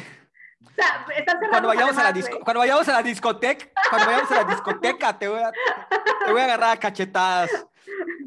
[0.65, 1.05] O sea,
[1.49, 5.17] cuando vayamos, a la disco, cuando vayamos a la discoteca, cuando vayamos a la discoteca,
[5.17, 5.51] te voy a,
[6.25, 7.67] te voy a agarrar a cachetadas.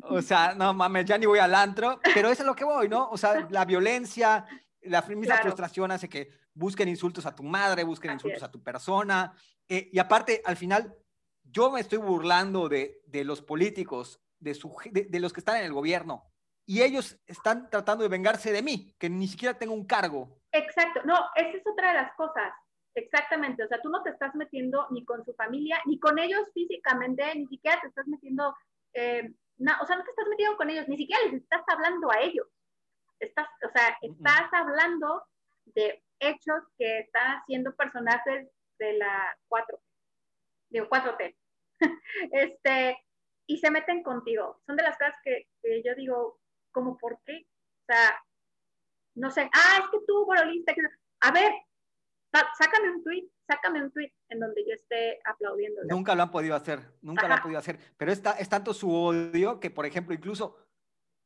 [0.03, 2.89] O sea, no mames, ya ni voy al antro, pero eso es lo que voy,
[2.89, 3.09] ¿no?
[3.11, 4.45] O sea, la violencia,
[4.83, 9.33] la misma frustración hace que busquen insultos a tu madre, busquen insultos a tu persona.
[9.69, 10.95] Eh, y aparte, al final,
[11.51, 15.65] yo me estoy burlando de, de los políticos, de, su, de, los que están en
[15.65, 16.25] el gobierno,
[16.67, 20.41] y ellos están tratando de vengarse de mí, que ni siquiera tengo un cargo.
[20.53, 22.53] Exacto, no, esa es otra de las cosas.
[22.95, 26.43] Exactamente, o sea, tú no te estás metiendo ni con su familia, ni con ellos
[26.55, 28.55] físicamente, ni siquiera te estás metiendo,
[28.95, 32.11] eh, no, o sea, no te estás metiendo con ellos, ni siquiera les estás hablando
[32.11, 32.47] a ellos.
[33.21, 35.25] Estás, o sea, estás hablando
[35.67, 38.49] de hechos que están haciendo personajes
[38.79, 39.79] de la 4,
[40.71, 41.37] digo 4T.
[42.33, 42.99] este,
[43.47, 44.61] y se meten contigo.
[44.67, 45.49] Son de las cosas que,
[45.85, 46.41] yo digo,
[46.73, 47.47] como por qué?
[47.83, 48.23] O sea,
[49.17, 50.83] no sé, ah, es que tú, bololista, que...
[51.21, 51.53] a ver,
[52.59, 55.83] sácame un tweet, sácame un tweet en donde yo esté aplaudiendo.
[55.89, 58.93] Nunca lo han podido hacer, nunca lo han podido hacer, pero está, es tanto su
[58.93, 60.57] odio que, por ejemplo, incluso,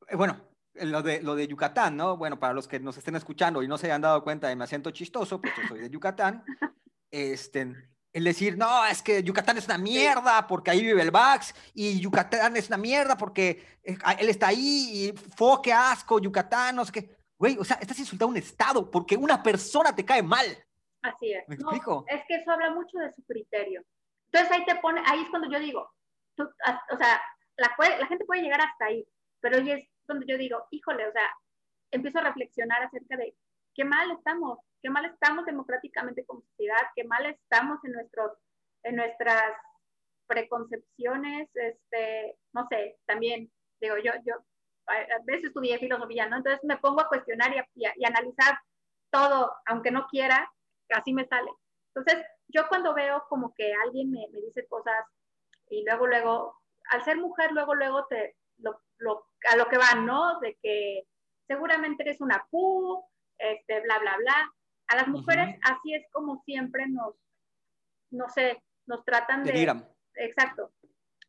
[0.09, 0.41] eh, bueno,
[0.75, 2.17] lo de, lo de Yucatán, ¿no?
[2.17, 4.65] Bueno, para los que nos estén escuchando y no se hayan dado cuenta de mi
[4.65, 6.45] acento chistoso, pues yo soy de Yucatán,
[7.11, 11.53] este, el decir, no, es que Yucatán es una mierda porque ahí vive el Bax
[11.75, 16.77] y Yucatán es una mierda porque eh, él está ahí y fo, qué asco, Yucatán,
[16.77, 17.17] no sé qué.
[17.37, 20.47] Güey, o sea, estás insultando a un Estado porque una persona te cae mal.
[21.03, 21.43] Así es.
[21.49, 22.05] ¿Me explico?
[22.07, 23.83] es que eso habla mucho de su criterio.
[24.31, 25.91] Entonces ahí te pone, ahí es cuando yo digo,
[26.39, 27.21] o sea,
[27.57, 29.05] la, la gente puede llegar hasta ahí,
[29.41, 31.29] pero ahí es donde yo digo, híjole, o sea,
[31.91, 33.35] empiezo a reflexionar acerca de
[33.75, 38.32] qué mal estamos, qué mal estamos democráticamente como sociedad, qué mal estamos en, nuestros,
[38.82, 39.57] en nuestras
[40.26, 44.35] preconcepciones, este, no sé, también digo, yo, yo
[44.87, 46.37] a veces estudié filosofía, ¿no?
[46.37, 48.59] Entonces me pongo a cuestionar y, y, analizar
[49.11, 50.53] todo, aunque no quiera,
[50.91, 51.51] así me sale.
[51.95, 55.07] Entonces, yo cuando veo como que alguien me, me dice cosas
[55.70, 56.61] y luego, luego,
[56.91, 60.41] al ser mujer, luego, luego te, lo, lo, a lo que van, ¿no?
[60.41, 61.05] De que
[61.47, 63.03] seguramente eres una Q,
[63.39, 64.54] este, bla, bla, bla.
[64.89, 67.14] A las mujeres así es como siempre nos,
[68.11, 69.85] no sé, nos tratan de...
[70.16, 70.72] Exacto.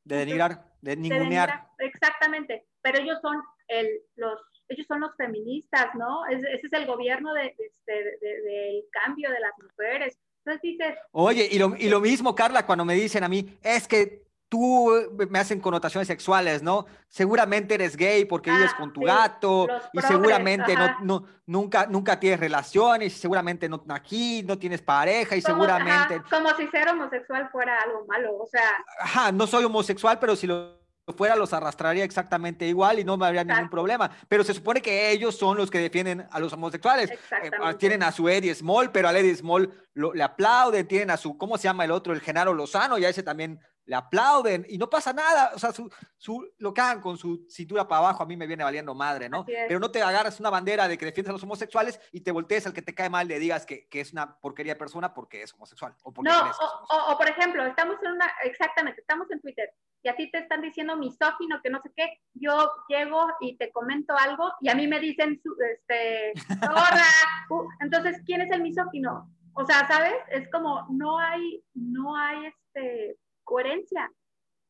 [0.03, 1.67] De denigrar, de ningunear.
[1.79, 4.39] exactamente pero ellos son el, los,
[4.69, 6.23] ellos son los feministas, ¿no?
[6.27, 10.19] ese es el gobierno de, este, de, del cambio de las mujeres.
[10.45, 10.95] Entonces dices...
[11.11, 14.91] Oye, y lo, y lo mismo, Carla, cuando me dicen a mí, es que tú
[15.29, 16.85] me hacen connotaciones sexuales, ¿no?
[17.07, 22.19] Seguramente eres gay porque vives ah, con tu gato y seguramente no, no, nunca, nunca
[22.19, 26.21] tienes relaciones y seguramente no, aquí no tienes pareja y seguramente...
[26.29, 28.69] como si ser homosexual fuera algo malo, o sea...
[28.99, 33.25] Ajá, no soy homosexual, pero si lo fuera los arrastraría exactamente igual y no me
[33.27, 34.09] habría ningún problema.
[34.27, 37.11] Pero se supone que ellos son los que defienden a los homosexuales.
[37.11, 41.37] Eh, tienen a su Eddie Small, pero a Eddie Small le aplauden, tienen a su,
[41.37, 42.13] ¿cómo se llama el otro?
[42.13, 45.51] El Genaro Lozano, y a ese también le aplauden y no pasa nada.
[45.55, 48.47] O sea, su, su, lo que hagan con su cintura para abajo a mí me
[48.47, 49.45] viene valiendo madre, ¿no?
[49.45, 52.65] Pero no te agarras una bandera de que defiendes a los homosexuales y te voltees
[52.65, 55.43] al que te cae mal, le digas que, que es una porquería de persona porque
[55.43, 55.95] es homosexual.
[56.03, 56.51] O no,
[56.89, 59.69] o, o, por ejemplo, estamos en una, exactamente, estamos en Twitter
[60.05, 63.71] y a ti te están diciendo misógino, que no sé qué, yo llego y te
[63.71, 66.33] comento algo y a mí me dicen, este,
[67.49, 69.31] uh, entonces, ¿quién es el misógino?
[69.53, 70.13] O sea, ¿sabes?
[70.29, 74.11] Es como, no hay, no hay, este, coherencia.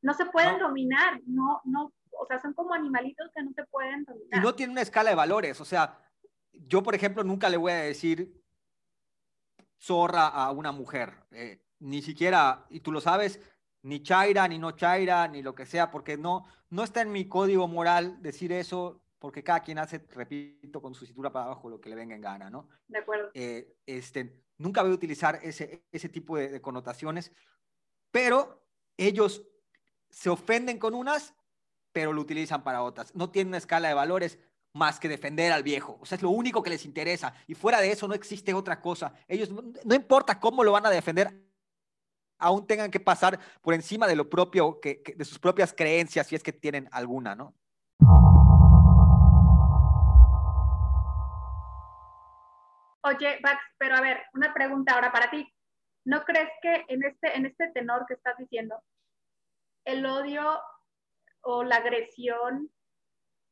[0.01, 4.03] No se pueden dominar, no, no, o sea, son como animalitos que no se pueden
[4.03, 4.39] dominar.
[4.39, 5.99] Y no tiene una escala de valores, o sea,
[6.51, 8.39] yo, por ejemplo, nunca le voy a decir
[9.79, 13.39] zorra a una mujer, eh, ni siquiera, y tú lo sabes,
[13.81, 17.27] ni chaira, ni no chaira, ni lo que sea, porque no, no está en mi
[17.27, 21.79] código moral decir eso, porque cada quien hace, repito, con su cintura para abajo lo
[21.79, 22.69] que le venga en gana, ¿no?
[22.87, 23.29] De acuerdo.
[23.33, 27.31] Eh, este, nunca voy a utilizar ese, ese tipo de, connotaciones,
[28.11, 28.64] pero
[28.97, 29.43] ellos
[30.09, 31.33] se ofenden con unas,
[31.91, 33.13] pero lo utilizan para otras.
[33.15, 34.39] No tienen una escala de valores
[34.73, 35.97] más que defender al viejo.
[36.01, 37.33] O sea, es lo único que les interesa.
[37.47, 39.13] Y fuera de eso no existe otra cosa.
[39.27, 41.33] Ellos, no importa cómo lo van a defender,
[42.37, 46.35] aún tengan que pasar por encima de lo propio, que, de sus propias creencias, si
[46.35, 47.55] es que tienen alguna, ¿no?
[53.03, 55.47] Oye, Max, pero a ver, una pregunta ahora para ti.
[56.05, 58.81] ¿No crees que en este, en este tenor que estás diciendo,
[59.85, 60.59] el odio
[61.41, 62.69] o la agresión,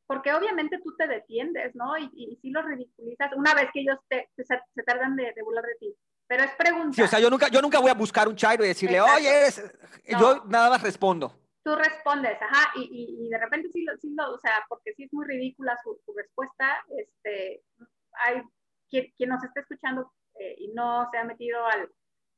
[0.08, 1.98] porque obviamente tú te defiendes, ¿no?
[1.98, 5.66] Y, y, si lo ridiculizas, una vez que ellos te, se, tardan de, de burlar
[5.66, 5.96] de ti,
[6.28, 6.94] pero es pregunta.
[6.94, 9.30] Sí, o sea, yo nunca, yo nunca voy a buscar un chairo y decirle, oye,
[9.30, 9.64] eres...
[10.06, 11.34] yo nada más respondo.
[11.64, 15.04] Tú respondes, ajá, y, y, de repente sí lo, sí lo, o sea, porque sí
[15.04, 17.64] es muy ridícula su, respuesta, este,
[18.26, 18.44] hay
[18.90, 21.90] quien, quien nos está escuchando eh, y no se ha metido al,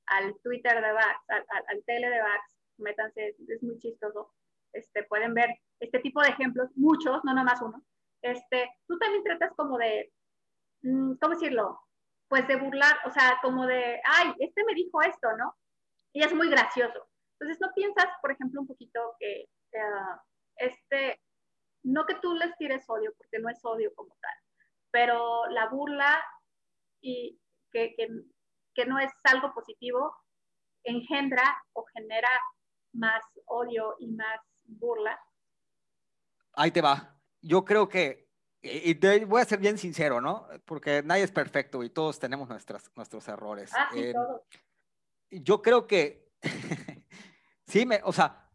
[0.07, 4.33] al Twitter de Vax, al, al, tele de Vax, métanse, es muy chistoso,
[4.73, 5.49] este, pueden ver
[5.79, 7.83] este tipo de ejemplos, muchos, no nomás uno,
[8.21, 10.11] este, tú también tratas como de,
[10.83, 11.85] mm, ¿cómo decirlo?
[12.27, 15.55] pues de burlar, o sea, como de, ay, este me dijo esto, ¿no?
[16.13, 17.07] Y es muy gracioso.
[17.33, 19.79] Entonces, ¿no piensas, por ejemplo, un poquito que eh,
[20.57, 21.21] este,
[21.83, 24.33] no que tú les tires odio, porque no es odio como tal,
[24.91, 26.23] pero la burla
[27.01, 27.39] y
[27.71, 28.07] que, que,
[28.75, 30.15] que no es algo positivo,
[30.83, 32.29] engendra o genera
[32.93, 35.19] más odio y más burla?
[36.53, 37.17] Ahí te va.
[37.41, 38.25] Yo creo que
[38.67, 40.47] y te voy a ser bien sincero, ¿no?
[40.65, 43.71] Porque nadie es perfecto y todos tenemos nuestras, nuestros errores.
[43.75, 44.41] Ah, sí, eh, todos.
[45.29, 46.31] Yo creo que,
[47.67, 48.49] sí, me, o sea,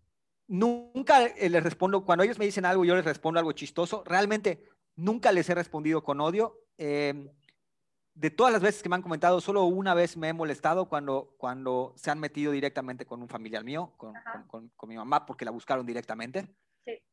[0.48, 4.02] nunca les respondo, cuando ellos me dicen algo, yo les respondo algo chistoso.
[4.04, 6.58] Realmente nunca les he respondido con odio.
[6.76, 7.30] Eh,
[8.14, 11.34] de todas las veces que me han comentado, solo una vez me he molestado cuando,
[11.38, 14.14] cuando se han metido directamente con un familiar mío, con,
[14.48, 16.48] con, con mi mamá, porque la buscaron directamente.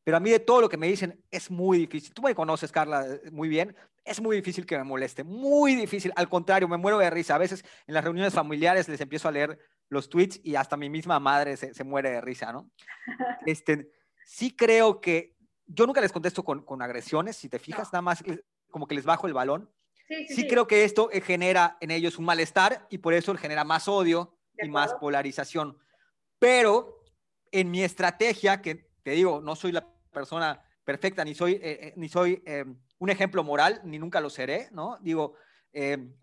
[0.04, 2.12] Pero a mí de todo lo que me dicen es muy difícil.
[2.12, 3.76] Tú me conoces, Carla, eh, muy bien.
[4.04, 6.12] Es muy difícil que me moleste, muy difícil.
[6.16, 7.34] Al contrario, me muero de risa.
[7.34, 9.58] A veces en las reuniones familiares les empiezo a leer
[9.90, 12.70] los tweets y hasta mi misma madre se, se muere de risa, ¿no?
[13.46, 13.90] Este,
[14.24, 15.36] sí creo que
[15.66, 18.24] yo nunca les contesto con, con agresiones, si te fijas, nada más
[18.70, 19.70] como que les bajo el balón.
[20.08, 23.34] Sí, sí, sí creo que esto eh, genera en ellos un malestar y por eso
[23.36, 25.78] genera más odio y más polarización.
[26.38, 27.04] Pero
[27.52, 31.94] en mi estrategia, que te digo, no soy la persona perfecta, ni soy, eh, eh,
[31.96, 32.64] ni soy eh,
[32.98, 34.98] un ejemplo moral, ni nunca lo seré, ¿no?
[35.00, 35.34] Digo,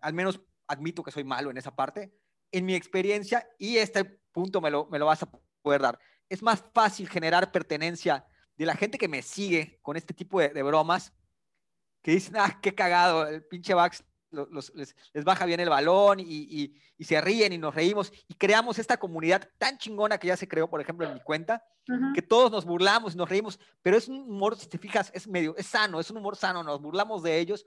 [0.00, 2.12] al menos admito que soy malo en esa parte.
[2.50, 5.30] En mi experiencia, y este punto me lo, me lo vas a
[5.62, 8.26] poder dar, es más fácil generar pertenencia
[8.56, 11.12] de la gente que me sigue con este tipo de, bromas,
[12.06, 17.20] que dicen, ah, qué cagado, el pinche Vax les, baja bien el balón y, se
[17.20, 20.80] ríen y nos reímos y creamos esta comunidad tan chingona que ya se creó, por
[20.80, 21.64] ejemplo, en mi cuenta,
[22.14, 25.26] que todos nos burlamos y nos reímos, pero es un humor, si te fijas, es
[25.26, 27.66] medio, es sano, es un humor sano, nos burlamos de ellos,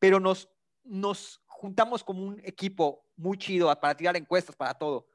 [0.00, 0.48] pero nos,
[0.82, 5.06] nos juntamos como un equipo muy chido para tirar encuestas, para todo.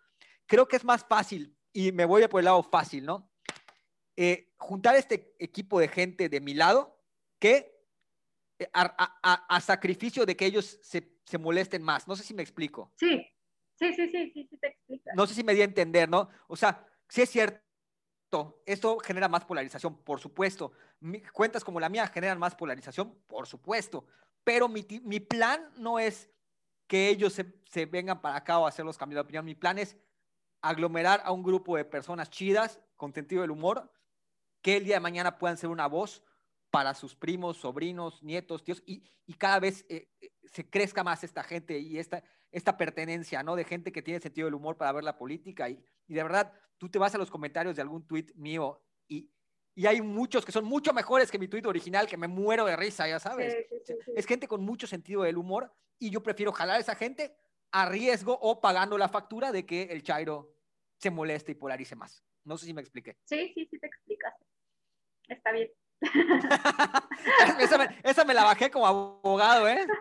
[0.46, 3.30] Creo que es más fácil, y me voy por el lado fácil, ¿no?
[4.16, 6.98] Eh, juntar este equipo de gente de mi lado
[7.38, 7.81] que
[8.62, 12.08] eh, a, sacrificio de que ellos se, se, molesten más.
[12.08, 12.92] No sé si me explico.
[12.96, 13.26] Sí,
[13.74, 15.10] sí, sí, sí, sí, sí te explico.
[15.16, 16.30] No sé si me di a entender, ¿no?
[16.48, 20.74] O sea, sí es cierto, esto genera más polarización, por supuesto.
[21.34, 24.06] cuentas como la mía generan más polarización, por supuesto.
[24.44, 26.30] Pero mi, mi plan no es
[26.86, 29.46] que ellos se, se, vengan para acá o hacer los cambios de opinión.
[29.46, 29.98] Mi plan es
[30.62, 33.92] aglomerar a un grupo de personas chidas, con sentido del humor,
[34.62, 36.24] que el día de mañana puedan ser una voz
[36.72, 39.04] para sus primos, sobrinos, nietos, tíos, y,
[39.38, 43.56] cada vez eh, eh, se crezca más esta gente y esta, esta pertenencia, ¿no?
[43.56, 45.70] De gente que tiene sentido del humor para ver la política.
[45.70, 45.76] Y,
[46.08, 49.30] de verdad, tú te vas a los comentarios de algún tweet mío y,
[49.76, 52.76] y hay muchos que son mucho mejores que mi tweet original, que me muero de
[52.76, 53.56] risa, ya sabes.
[54.16, 57.36] es gente con mucho sentido del humor y yo prefiero jalar a esa gente
[57.72, 60.54] a riesgo o pagando la factura de que el Chairo
[60.98, 62.24] se moleste y polarice más.
[62.44, 63.18] No sé si me expliqué.
[63.24, 64.34] Sí, sí, sí te explicas.
[65.28, 65.72] Está bien.
[68.04, 69.86] esa, me, la bajé como abogado, ¿eh?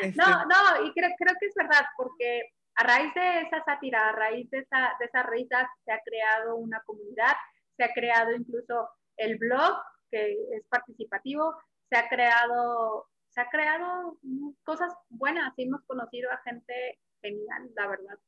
[0.00, 4.08] Este no, no, y creo, creo que es verdad, porque a raíz de esa sátira,
[4.08, 7.34] a raíz de, esa, de esas risas, se ha creado una comunidad,
[7.76, 9.78] se ha creado incluso el blog,
[10.10, 11.56] que es participativo,
[11.88, 14.18] se ha creado, se ha creado
[14.64, 18.18] cosas buenas, hemos conocido a gente genial, la verdad.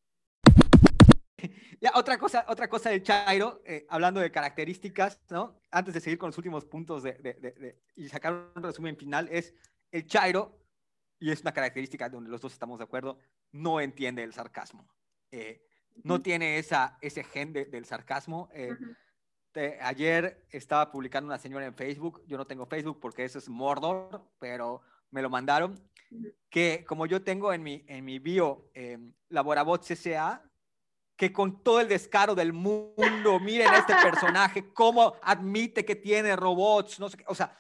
[1.81, 5.61] Ya, otra cosa, otra cosa del Chairo, eh, hablando de características, ¿no?
[5.71, 9.29] Antes de seguir con los últimos puntos de, de, de, y sacar un resumen final,
[9.31, 9.55] es
[9.93, 10.59] el Chairo,
[11.21, 13.19] y es una característica donde los dos estamos de acuerdo,
[13.53, 14.89] no entiende el sarcasmo.
[15.31, 15.63] Eh,
[16.05, 18.49] no tiene esa, ese gen del sarcasmo.
[18.53, 18.77] Eh,
[19.81, 24.31] ayer estaba publicando una señora en Facebook, yo no tengo Facebook porque eso es Mordor,
[24.39, 25.75] pero me lo mandaron,
[26.49, 28.71] que como yo tengo en mi, en mi bio
[29.29, 30.49] Laborabot CCA,
[31.19, 36.37] que con todo el descaro del mundo, miren a este personaje, cómo admite que tiene
[36.37, 37.55] robots, no sé qué, o sea,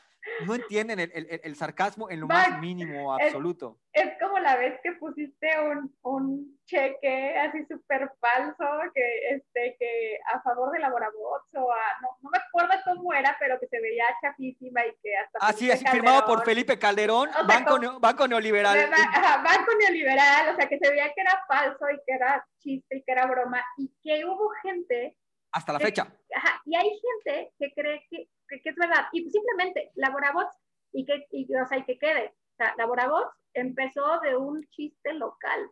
[0.46, 3.78] no entienden el, el, el sarcasmo en lo más mínimo absoluto.
[3.92, 8.64] Es, como la vez que pusiste un, un cheque así súper falso
[8.94, 13.12] que, este, que a favor de la Borabots o a, no, no, me acuerdo cómo
[13.12, 15.38] era, pero que se veía chapísima y que hasta...
[15.40, 18.90] Así, así firmado por Felipe Calderón, banco, banco Neoliberal.
[18.90, 23.02] banco Neoliberal, o sea, que se veía que era falso y que era chiste y
[23.02, 25.16] que era broma y que hubo gente...
[25.50, 26.06] Hasta la fecha.
[26.34, 29.06] Ajá, y hay gente que cree que que, es verdad.
[29.12, 30.56] Y simplemente, Laborabots,
[30.92, 32.34] y que, y, o sea, y que quede.
[32.52, 35.70] O sea, Laborabots empezó de un chiste local.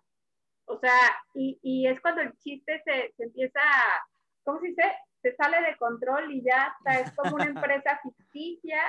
[0.66, 0.98] O sea,
[1.34, 3.60] y, y es cuando el chiste se, se, empieza,
[4.44, 4.82] ¿cómo se dice?
[5.22, 8.80] Se sale de control y ya está, es como una empresa ficticia.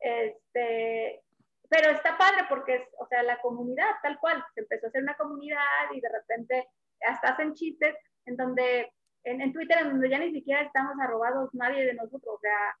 [0.00, 1.22] Este,
[1.68, 5.02] pero está padre porque es, o sea, la comunidad tal cual, se empezó a hacer
[5.02, 6.68] una comunidad y de repente
[7.06, 7.94] hasta hacen chistes
[8.26, 8.92] en donde,
[9.24, 12.76] en, en Twitter, en donde ya ni siquiera estamos arrobados nadie de nosotros, o sea,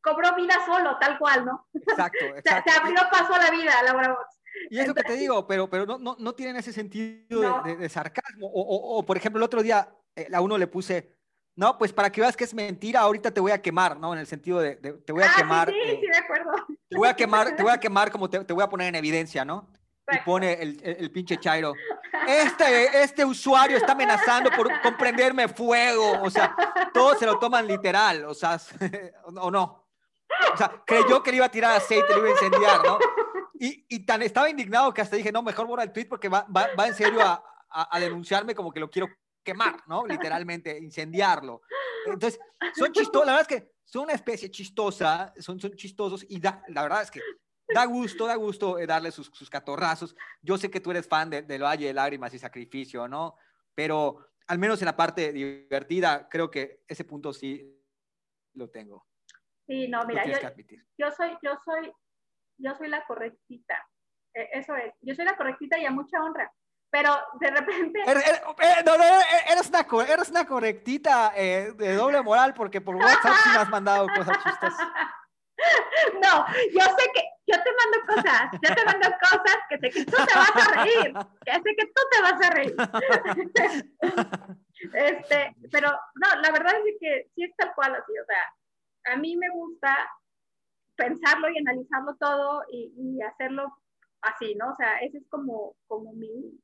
[0.00, 1.66] cobró vida solo, tal cual, ¿no?
[1.74, 2.72] Exacto, exacto.
[2.72, 4.40] Se, abrió paso a la vida, Laura Box.
[4.70, 7.88] Y es lo que te digo, pero, pero no, no, no tienen ese sentido de,
[7.88, 8.46] sarcasmo.
[8.46, 11.14] O, o, por ejemplo, el otro día eh, a uno le puse,
[11.54, 14.14] no, pues para que veas que es mentira, ahorita te voy a quemar, ¿no?
[14.14, 15.70] En el sentido de, te voy a ah, quemar.
[15.70, 16.52] Sí, sí, de acuerdo.
[16.88, 18.94] Te voy a quemar, te voy a quemar como te, te voy a poner en
[18.94, 19.68] evidencia, ¿no?
[20.12, 21.74] Y pone el, el, pinche Chairo.
[22.28, 26.22] Este, este usuario está amenazando por comprenderme fuego.
[26.22, 26.54] O sea,
[26.92, 28.24] todos se lo toman literal.
[28.24, 28.58] O sea,
[29.24, 29.88] o no.
[30.52, 32.98] O sea, creyó que le iba a tirar aceite, le iba a incendiar, ¿no?
[33.58, 36.46] Y, y tan estaba indignado que hasta dije, no, mejor borra el tweet porque va,
[36.54, 39.08] va, va en serio a, a, denunciarme como que lo quiero
[39.42, 40.06] quemar, ¿no?
[40.06, 41.62] Literalmente, incendiarlo.
[42.06, 42.38] Entonces,
[42.74, 46.62] son chistosos, la verdad es que son una especie chistosa, son, son chistosos y da,
[46.68, 47.20] la verdad es que
[47.68, 50.14] da gusto, da gusto eh, darle sus, sus, catorrazos.
[50.42, 53.36] Yo sé que tú eres fan del de Valle de Lágrimas y Sacrificio, ¿no?
[53.74, 57.82] Pero al menos en la parte divertida, creo que ese punto sí
[58.54, 59.06] lo tengo.
[59.66, 60.38] Sí, no, mira, yo,
[60.96, 61.92] yo, soy, yo soy,
[62.58, 63.84] yo soy la correctita.
[64.32, 66.52] E, eso es, yo soy la correctita y a mucha honra.
[66.88, 67.10] Pero
[67.40, 68.00] de repente.
[68.06, 72.94] Eres, eh, no, no, eres, una, eres una correctita eh, de doble moral porque por
[72.94, 74.88] WhatsApp sí me has mandado cosas chistosas.
[76.22, 80.34] No, yo sé que yo te mando cosas, yo te mando cosas que tú te
[80.34, 81.14] vas a reír,
[81.44, 82.76] que sé que tú te vas a reír.
[84.92, 89.16] Este, pero no, la verdad es que sí es tal cual así, o sea, a
[89.16, 89.96] mí me gusta
[90.96, 93.74] pensarlo y analizarlo todo y, y hacerlo
[94.20, 94.72] así, ¿no?
[94.72, 96.60] O sea, ese es como, como, mi,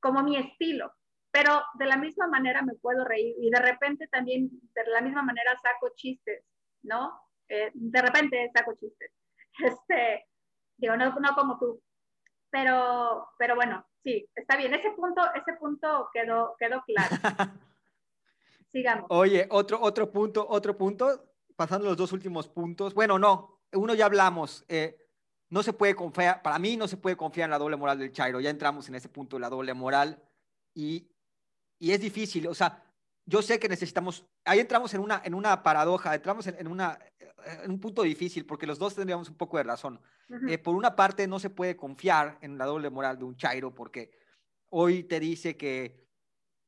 [0.00, 0.92] como mi estilo.
[1.32, 5.22] Pero de la misma manera me puedo reír y de repente también de la misma
[5.22, 6.44] manera saco chistes,
[6.82, 7.20] ¿no?
[7.50, 9.10] Eh, de repente saco chistes.
[9.62, 10.26] Este,
[10.78, 11.82] digo, no, no como tú.
[12.50, 14.72] Pero, pero bueno, sí, está bien.
[14.72, 17.16] Ese punto, ese punto quedó, quedó claro.
[18.72, 19.06] Sigamos.
[19.10, 22.94] Oye, otro, otro punto, otro punto, pasando los dos últimos puntos.
[22.94, 24.64] Bueno, no, uno ya hablamos.
[24.68, 24.96] Eh,
[25.50, 28.12] no se puede confiar, para mí no se puede confiar en la doble moral del
[28.12, 28.40] Chairo.
[28.40, 30.22] Ya entramos en ese punto de la doble moral
[30.72, 31.10] y,
[31.78, 32.46] y es difícil.
[32.46, 32.82] O sea,
[33.30, 36.98] yo sé que necesitamos, ahí entramos en una, en una paradoja, entramos en, una,
[37.62, 40.00] en un punto difícil porque los dos tendríamos un poco de razón.
[40.48, 43.72] Eh, por una parte, no se puede confiar en la doble moral de un Chairo
[43.72, 44.10] porque
[44.70, 46.08] hoy te dice que,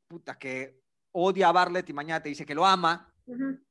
[0.06, 3.12] puta, que odia a Bartlett y mañana te dice que lo ama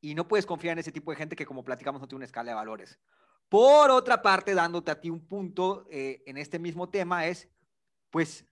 [0.02, 2.26] y no puedes confiar en ese tipo de gente que, como platicamos, no tiene una
[2.26, 3.00] escala de valores.
[3.48, 7.50] Por otra parte, dándote a ti un punto eh, en este mismo tema es,
[8.10, 8.46] pues,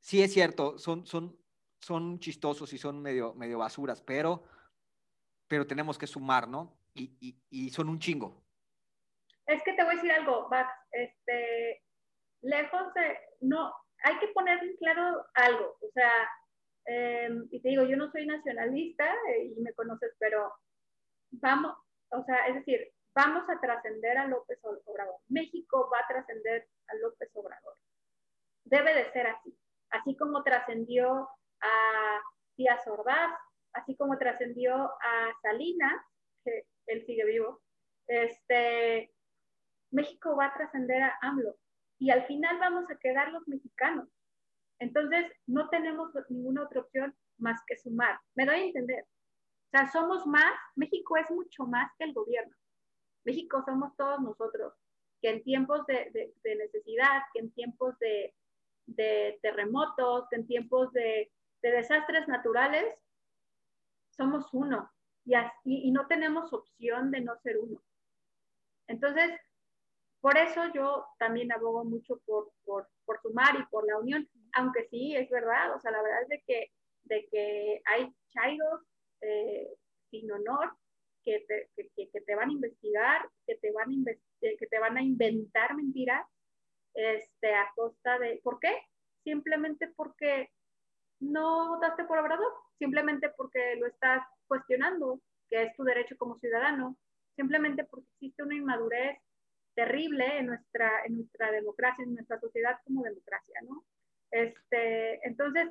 [0.00, 1.36] sí es cierto, son, son,
[1.82, 4.44] son chistosos y son medio, medio basuras, pero,
[5.48, 6.78] pero tenemos que sumar, ¿no?
[6.94, 8.42] Y, y, y son un chingo.
[9.46, 11.82] Es que te voy a decir algo, Max, este,
[12.42, 13.74] lejos de, no,
[14.04, 16.10] hay que poner en claro algo, o sea,
[16.86, 20.52] em, y te digo, yo no soy nacionalista eh, y me conoces, pero
[21.32, 21.76] vamos,
[22.10, 25.16] o sea, es decir, vamos a trascender a López Obrador.
[25.28, 27.76] México va a trascender a López Obrador.
[28.64, 29.56] Debe de ser así.
[29.90, 31.28] Así como trascendió
[31.62, 32.20] a
[32.56, 33.32] Díaz Ordaz,
[33.72, 36.02] así como trascendió a Salinas,
[36.44, 37.62] que él sigue vivo,
[38.06, 39.12] este,
[39.90, 41.56] México va a trascender a AMLO.
[41.98, 44.08] Y al final vamos a quedar los mexicanos.
[44.80, 48.18] Entonces, no tenemos ninguna otra opción más que sumar.
[48.34, 49.04] Me doy a entender.
[49.04, 52.54] O sea, somos más, México es mucho más que el gobierno.
[53.24, 54.74] México somos todos nosotros,
[55.20, 58.34] que en tiempos de, necesidad, que en tiempos de,
[59.40, 61.30] terremotos, que en tiempos de,
[61.70, 62.94] desastres naturales,
[64.10, 64.90] somos uno
[65.24, 65.34] y,
[65.64, 67.80] y, no tenemos opción de no ser uno.
[68.88, 69.30] Entonces,
[70.20, 72.88] por eso yo también abogo mucho por, por,
[73.22, 76.42] sumar y por la unión, aunque sí, es verdad, o sea, la verdad es de
[76.46, 76.72] que,
[77.04, 78.80] de que hay chairos
[79.20, 79.68] eh,
[80.10, 80.76] sin honor
[81.24, 84.96] que te, que, te van a investigar, que te van a, eh, que te van
[84.96, 86.26] a inventar mentiras
[86.94, 88.40] este, a costa de...
[88.42, 88.72] ¿Por qué?
[89.24, 90.50] Simplemente porque
[91.22, 96.96] no votaste por Obrador, simplemente porque lo estás cuestionando, que es tu derecho como ciudadano,
[97.36, 99.18] simplemente porque existe una inmadurez
[99.74, 103.84] terrible en nuestra, en nuestra democracia, en nuestra sociedad como democracia, ¿no?
[104.30, 105.68] Este, entonces,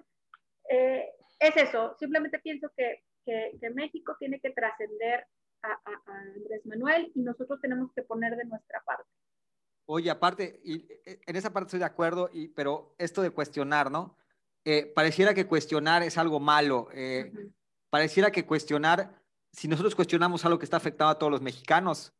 [0.70, 5.26] eh, es eso, simplemente pienso que, que, que México tiene que trascender
[5.64, 9.10] a, Andrés Manuel y nosotros tenemos que poner de nuestra parte.
[9.86, 13.91] Oye, aparte, y eh, en esa parte estoy de acuerdo, y, pero esto de cuestionar,
[13.91, 14.18] ¿no?
[14.64, 16.88] Eh, pareciera que cuestionar es algo malo.
[16.93, 17.32] Eh,
[17.89, 22.14] pareciera que cuestionar, si nosotros cuestionamos algo que está afectando a todos los mexicanos,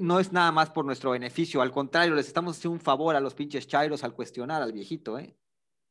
[0.00, 1.60] no es nada más por nuestro beneficio.
[1.60, 5.18] Al contrario, les estamos haciendo un favor a los pinches chairos al cuestionar al viejito,
[5.18, 5.36] ¿eh?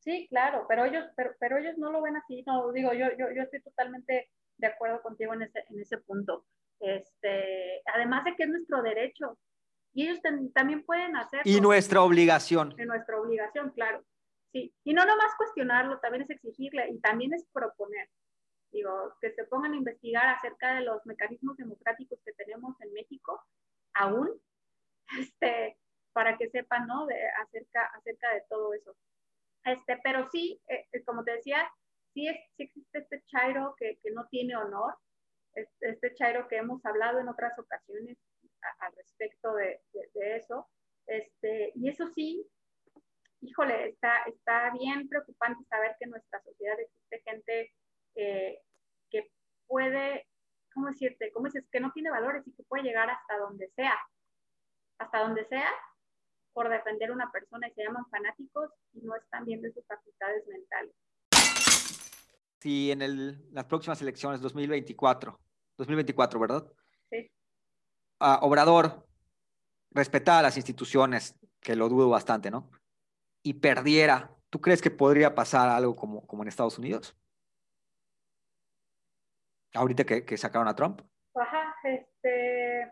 [0.04, 2.42] Sí, claro, pero ellos, pero, pero ellos no lo ven así.
[2.46, 6.44] No, digo, yo, yo, yo estoy totalmente de acuerdo contigo en ese, en ese punto.
[6.78, 9.38] Este, además de que es nuestro derecho.
[9.94, 10.20] Y ellos
[10.52, 11.50] también pueden hacerlo.
[11.50, 12.74] Y nuestra obligación.
[12.76, 14.04] Y nuestra obligación, claro.
[14.54, 14.72] Sí.
[14.84, 18.08] Y no nomás cuestionarlo, también es exigirle y también es proponer.
[18.70, 23.42] Digo, que se pongan a investigar acerca de los mecanismos democráticos que tenemos en México,
[23.94, 24.30] aún,
[25.18, 25.76] este,
[26.12, 27.06] para que sepan, ¿no?
[27.06, 28.96] De, acerca, acerca de todo eso.
[29.64, 31.68] Este, pero sí, eh, eh, como te decía,
[32.12, 34.94] sí, es, sí existe este chairo que, que no tiene honor,
[35.80, 38.18] este Chairo que hemos hablado en otras ocasiones
[38.80, 39.80] al respecto de,
[40.36, 40.68] eso.
[41.06, 42.46] Este, y eso sí,
[43.44, 47.72] híjole, está, está bien preocupante saber que en nuestra sociedad existe gente
[48.16, 48.60] eh,
[49.10, 49.30] que
[49.66, 50.26] puede,
[50.72, 51.32] ¿cómo decirte?
[51.32, 51.64] ¿Cómo dices?
[51.70, 53.98] Que no tiene valores y que puede llegar hasta donde sea,
[54.98, 55.68] hasta donde sea,
[56.52, 59.84] por defender a una persona y se llaman fanáticos y no están bien de sus
[59.86, 60.94] facultades mentales
[62.64, 65.38] si en el, las próximas elecciones, 2024,
[65.76, 66.72] 2024, ¿verdad?
[67.10, 67.30] Sí.
[68.18, 69.06] Obrador
[69.90, 72.70] respetaba las instituciones, que lo dudo bastante, ¿no?
[73.46, 77.14] Y perdiera, ¿tú crees que podría pasar algo como, como en Estados Unidos?
[79.74, 81.02] Ahorita que, que sacaron a Trump.
[81.34, 82.90] Ajá, este.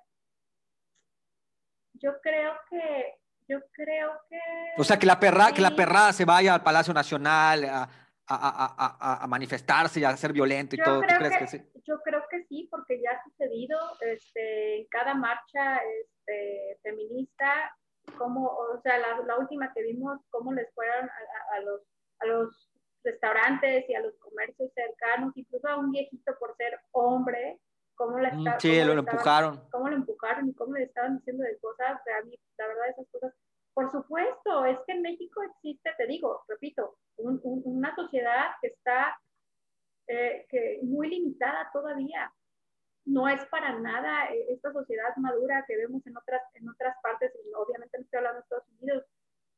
[1.94, 3.14] Yo creo que.
[3.48, 4.38] Yo creo que.
[4.76, 7.88] O sea, que la perra, que la perrada se vaya al Palacio Nacional, a,
[8.26, 11.00] a, manifestarse y a ser violento y todo.
[11.00, 11.62] ¿Tú crees que, sí?
[11.86, 17.76] Yo creo que sí, porque ya ha sucedido este, en cada marcha este, feminista,
[18.18, 21.80] como, o sea, la, última que vimos, cómo les fueron a, los,
[22.20, 22.70] a los
[23.04, 27.60] restaurantes y a los comercios cercanos, incluso a un viejito por ser hombre,
[27.94, 29.68] cómo, la mm, sí, lo, empujaron.
[29.70, 33.06] Cómo lo empujaron y cómo le estaban diciendo de cosas, a mí, la verdad, esas
[33.10, 33.34] cosas
[33.74, 39.18] por supuesto, es que en México existe, te digo, repito, una sociedad que está
[40.08, 42.30] eh, que muy limitada todavía.
[43.04, 47.32] No es para nada eh, esta sociedad madura que vemos en otras, en otras partes,
[47.44, 49.04] y obviamente no estoy hablando de Estados Unidos.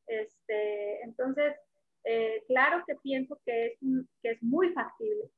[0.07, 1.55] Este, entonces,
[2.05, 3.79] eh, claro que pienso que es,
[4.23, 5.31] que es muy factible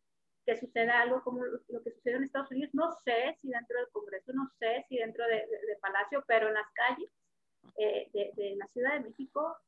[0.45, 2.73] que suceda algo como lo, que sucedió en Estados Unidos.
[2.73, 5.45] No sé si dentro del Congreso, no sé si dentro de,
[5.81, 7.11] Palacio, pero en las calles
[7.77, 9.59] eh, de, la Ciudad de México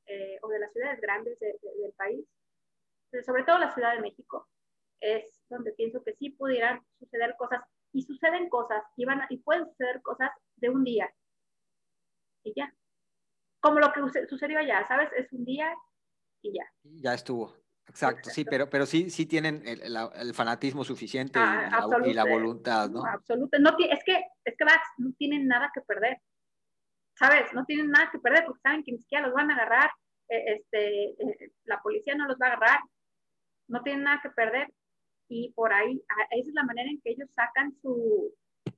[0.42, 2.24] o de las ciudades grandes del país,
[3.26, 4.46] sobre todo la Ciudad de México,
[5.00, 7.62] es donde pienso que sí pudieran suceder cosas
[7.92, 11.10] y suceden cosas y, van y pueden suceder cosas de un día
[12.44, 12.72] y ya.
[13.60, 15.10] Como lo que sucedió allá, ¿sabes?
[15.16, 15.74] Es un día
[16.42, 16.64] y ya.
[16.82, 17.56] Ya estuvo.
[17.88, 23.02] Exacto, sí, pero, pero sí, sí tienen el, fanatismo suficiente y, ah, la, voluntad, ¿no?
[23.02, 23.58] absoluto.
[23.58, 24.64] No, es que, es que
[24.98, 26.20] no tienen nada que perder.
[27.18, 27.52] ¿sabes?
[27.52, 29.90] No tienen nada que perder porque saben que ni siquiera los van a agarrar,
[30.28, 32.80] eh, este, eh, la policía no los va a agarrar,
[33.68, 34.68] no tienen nada que perder.
[35.28, 38.34] Y por ahí, esa es la manera en que ellos sacan su,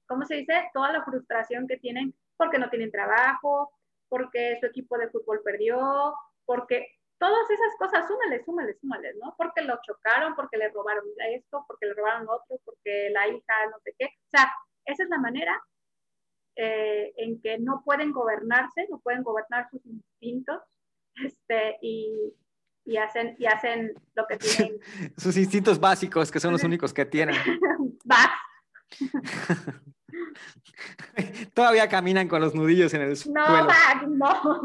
[0.06, 0.70] ¿cómo se dice?
[0.74, 3.70] Toda la frustración que tienen porque no tienen trabajo,
[4.08, 6.86] porque su equipo de fútbol perdió, porque
[7.18, 9.34] todas esas cosas, súmale, súmale, súmale, ¿no?
[9.36, 13.78] Porque lo chocaron, porque le robaron esto, porque le robaron otro, porque la hija no
[13.84, 14.06] sé qué.
[14.06, 14.52] O sea,
[14.86, 15.62] esa es la manera
[16.56, 20.60] eh, en que no pueden gobernarse, no pueden gobernar sus instintos,
[21.24, 22.34] este, y,
[22.84, 24.78] y hacen, y hacen lo que tienen.
[25.16, 27.36] sus instintos básicos, que son los únicos que tienen.
[31.54, 33.40] Todavía caminan con los nudillos en el suelo.
[33.40, 33.66] No,
[34.08, 34.62] no.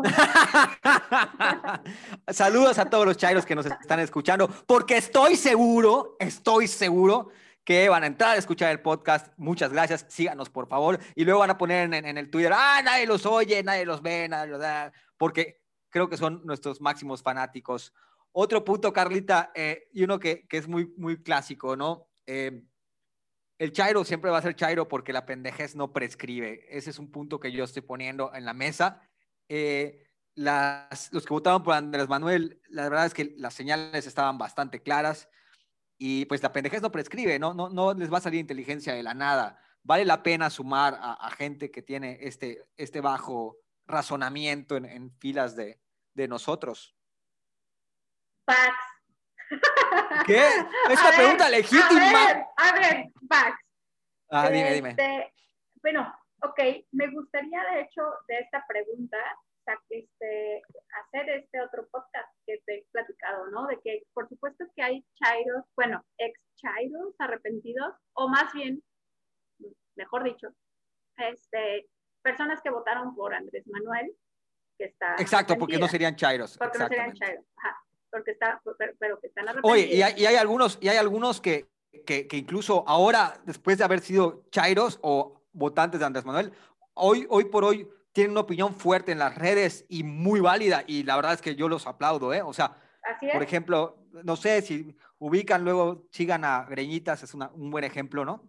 [2.30, 7.30] Saludos a todos los chairos que nos están escuchando, porque estoy seguro, estoy seguro
[7.64, 9.34] que van a entrar a escuchar el podcast.
[9.38, 10.06] Muchas gracias.
[10.08, 11.00] Síganos, por favor.
[11.16, 14.30] Y luego van a poner en, el Twitter, ah, nadie los oye, nadie los ve,
[14.30, 15.65] nadie los da, porque
[15.96, 17.94] creo que son nuestros máximos fanáticos.
[18.34, 22.10] Otro punto, Carlita, eh, y uno que, es muy, muy clásico, ¿no?
[22.26, 22.66] Eh,
[23.58, 26.66] el Chairo siempre va a ser Chairo porque la pendejez no prescribe.
[26.70, 29.08] Ese es un punto que yo estoy poniendo en la mesa.
[29.48, 34.82] Eh, los que votaron por Andrés Manuel, la verdad es que las señales estaban bastante
[34.82, 35.30] claras
[35.98, 37.54] y pues la pendejez no prescribe, ¿no?
[37.54, 39.62] No, no les va a salir inteligencia de la nada.
[39.82, 45.80] Vale la pena sumar a, gente que tiene este, este bajo razonamiento en, filas de,
[46.16, 46.96] de nosotros.
[48.46, 48.76] Pax.
[50.26, 50.42] ¿Qué?
[50.90, 52.10] Esta pregunta legítima.
[52.10, 53.60] A ver, a ver, Pax.
[54.32, 54.90] Ah, dime, dime.
[54.90, 55.34] Este,
[55.82, 56.12] bueno,
[56.42, 56.60] ok,
[56.92, 59.18] me gustaría de hecho de esta pregunta
[59.90, 60.62] este,
[61.04, 63.68] hacer este otro podcast que te he platicado, ¿no?
[63.68, 68.84] De que por supuesto que hay chairos, bueno, ex chairos arrepentidos, o más bien,
[69.96, 70.50] mejor dicho,
[71.18, 71.88] este,
[72.22, 74.16] personas que votaron por Andrés Manuel,
[74.78, 75.16] que está...
[75.18, 76.58] Exacto, porque no serían chairos.
[76.58, 78.62] Porque no serían chairos, ajá, porque está,
[79.00, 79.74] pero, que están arrepentidos.
[79.74, 81.68] Oye, y hay, y hay algunos, y hay algunos que,
[82.06, 86.52] que, que, incluso ahora, después de haber sido chairos o votantes de Andrés Manuel,
[86.94, 91.04] hoy, hoy por hoy tienen una opinión fuerte en las redes y muy válida y
[91.04, 92.42] la verdad es que yo los aplaudo, ¿eh?
[92.42, 92.78] O sea,
[93.34, 98.48] por ejemplo, no sé si ubican, luego sigan a Greñitas, es un buen ejemplo, ¿no?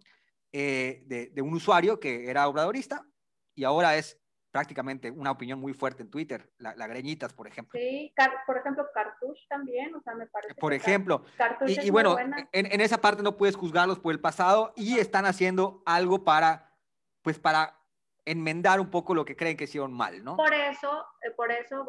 [0.53, 3.05] Eh, de, un usuario que era obradorista
[3.53, 4.17] y ahora es
[4.57, 7.79] prácticamente una opinión muy fuerte en Twitter, la, Greñitas, por ejemplo.
[7.79, 8.11] Sí,
[8.47, 10.55] por ejemplo, Cartush también, o sea, me parece.
[10.55, 11.23] Por ejemplo,
[11.67, 15.83] y, bueno, en, en, esa parte no puedes juzgarlos por el pasado y están haciendo
[15.85, 16.75] algo para,
[17.21, 17.79] pues para
[18.25, 20.35] enmendar un poco lo que creen que hicieron mal, ¿no?
[20.35, 21.85] Por eso, eh, por eso,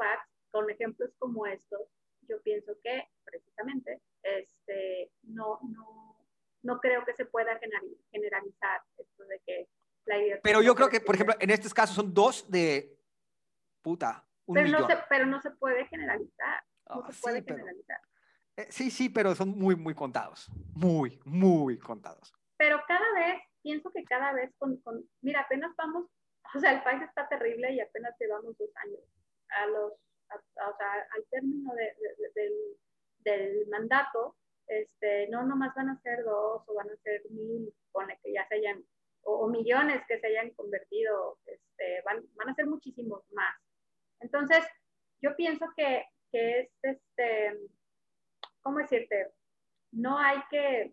[0.50, 1.80] con ejemplos como estos,
[2.28, 6.18] yo pienso que precisamente este, no, no,
[6.64, 7.58] no creo que se pueda
[8.12, 9.77] generalizar esto de que la.
[10.42, 12.96] Pero yo creo que, por ejemplo, en estos casos son dos de
[13.82, 14.82] puta, un pero millón.
[14.82, 16.62] No se, pero no se puede generalizar.
[16.88, 18.00] No ah, se puede generalizar.
[18.56, 20.50] Eh, sí, sí, pero son muy, muy contados.
[20.74, 22.32] Muy, muy contados.
[22.56, 26.06] Pero cada vez, pienso que cada vez con, con mira, apenas vamos
[26.54, 29.00] o sea, el país está terrible y apenas llevamos dos años.
[29.50, 31.94] A los, o sea, al término de,
[32.34, 32.52] del,
[33.18, 34.36] del, mandato,
[34.66, 38.46] este, no nomás van a ser dos o van a ser mil, pone que ya
[38.48, 38.84] se hayan,
[39.28, 43.54] o, millones que se hayan convertido, este, van, van a ser muchísimos más.
[44.20, 44.64] Entonces,
[45.22, 47.58] yo pienso que, que es, este,
[48.62, 49.32] ¿cómo decirte?
[49.92, 50.92] no hay que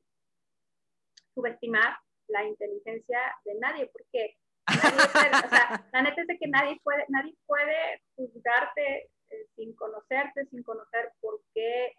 [1.34, 4.38] subestimar la inteligencia de nadie, porque
[5.94, 11.12] la neta es de que nadie puede, nadie puede juzgarte eh, sin conocerte, sin conocer
[11.22, 11.94] por qué,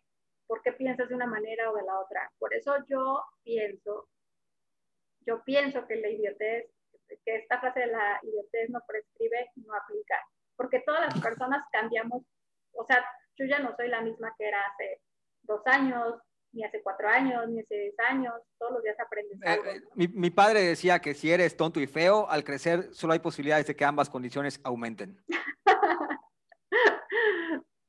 [0.46, 2.32] por qué piensas de una manera o de la otra.
[2.38, 4.08] Por eso yo pienso,
[5.26, 6.70] yo pienso que la idiotez,
[7.24, 10.20] que esta frase de la idiotez no prescribe, no aplica,
[10.56, 12.22] porque todas las personas cambiamos,
[12.72, 13.04] o sea,
[13.36, 15.02] yo ya no soy la misma que era hace
[15.42, 16.20] dos años,
[16.52, 19.64] ni hace cuatro años, ni hace diez años, todos los días aprendes eh, algo.
[19.66, 23.66] Eh, mi, padre decía que si eres tonto y feo, al crecer solo hay posibilidades
[23.66, 25.22] de que ambas condiciones aumenten.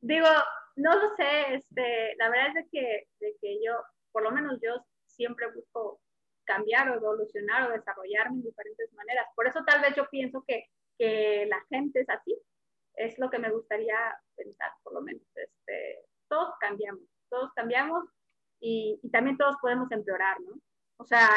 [0.01, 0.27] Digo,
[0.75, 3.73] no lo sé, este, la verdad es de que, de que yo,
[4.11, 5.99] por lo menos yo siempre busco
[6.47, 9.27] cambiar o evolucionar o desarrollarme en diferentes maneras.
[9.35, 10.65] Por eso tal vez yo pienso que,
[10.97, 12.35] que la gente es así,
[12.95, 13.97] es lo que me gustaría
[14.35, 15.21] pensar, por lo menos.
[15.35, 18.05] Este, todos cambiamos, todos cambiamos
[18.59, 20.59] y, también todos podemos empeorar, ¿no?
[20.97, 21.29] O sea,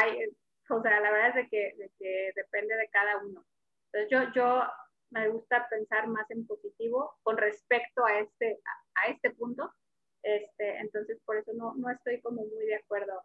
[0.70, 3.44] o sea la verdad es de que, de que, depende de cada uno.
[3.92, 4.62] Entonces yo, yo
[5.10, 8.60] me gusta pensar más en positivo con respecto a este,
[8.94, 9.72] a, este punto.
[10.22, 13.22] Este, entonces por eso no, no estoy como muy de acuerdo.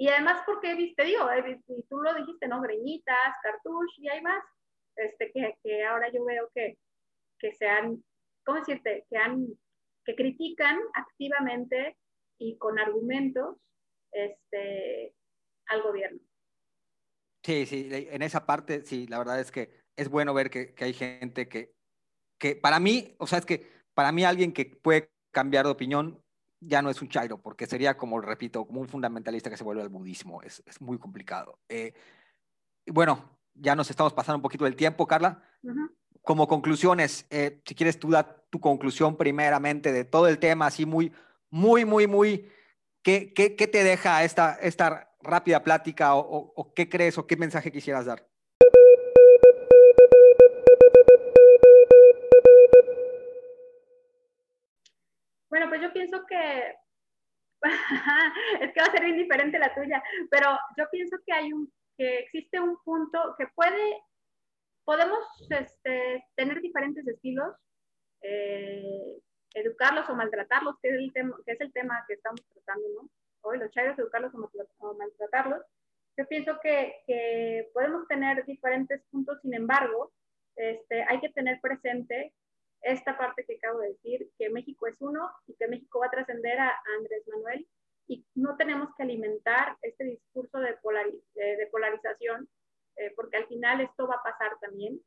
[0.00, 1.26] Y además porque, viste, digo,
[1.66, 2.60] y tú lo dijiste, ¿no?
[2.62, 4.44] Greñitas, cartush y hay más,
[4.94, 6.78] este, que, que ahora yo veo que,
[7.36, 8.04] que se han,
[8.44, 9.06] ¿cómo decirte?
[9.10, 9.48] Que han,
[10.04, 11.96] que critican activamente
[12.38, 13.56] y con argumentos
[14.12, 15.14] este,
[15.66, 16.20] al gobierno.
[17.42, 20.84] Sí, sí, en esa parte, sí, la verdad es que es bueno ver que, que,
[20.84, 21.74] hay gente que,
[22.38, 26.22] que para mí, o sea, es que para mí alguien que puede cambiar de opinión
[26.60, 29.82] ya no es un chairo, porque sería como, repito, como un fundamentalista que se vuelve
[29.82, 31.58] al budismo, es, es muy complicado.
[31.68, 31.94] Eh,
[32.86, 35.42] bueno, ya nos estamos pasando un poquito del tiempo, Carla.
[36.22, 40.86] Como conclusiones, eh, si quieres tú da tu conclusión primeramente de todo el tema, así
[40.86, 41.12] muy,
[41.50, 42.50] muy, muy, muy,
[43.02, 47.36] ¿qué, qué, qué te deja esta, esta rápida plática o, o, qué crees o qué
[47.36, 48.28] mensaje quisieras dar?
[55.50, 56.74] Bueno, pues yo pienso que
[58.60, 62.20] es que va a ser indiferente la tuya, pero yo pienso que hay un que
[62.20, 64.00] existe un punto que puede
[64.84, 65.18] podemos
[65.50, 67.56] este, tener diferentes estilos
[68.22, 69.18] eh,
[69.54, 73.10] educarlos o maltratarlos, que es el tema que, es el tema que estamos tratando, ¿no?
[73.42, 74.32] Hoy los chairos, educarlos
[74.78, 75.62] o maltratarlos.
[76.16, 80.12] Yo pienso que, que, podemos tener diferentes puntos, sin embargo,
[80.56, 82.34] este, hay que tener presente
[82.82, 86.10] esta parte que acabo de decir, que México es uno y que México va a
[86.10, 87.66] trascender a, Andrés Manuel
[88.06, 90.76] y no tenemos que alimentar este discurso de,
[91.34, 92.48] de, polarización,
[92.96, 95.00] eh, porque al final esto va a pasar también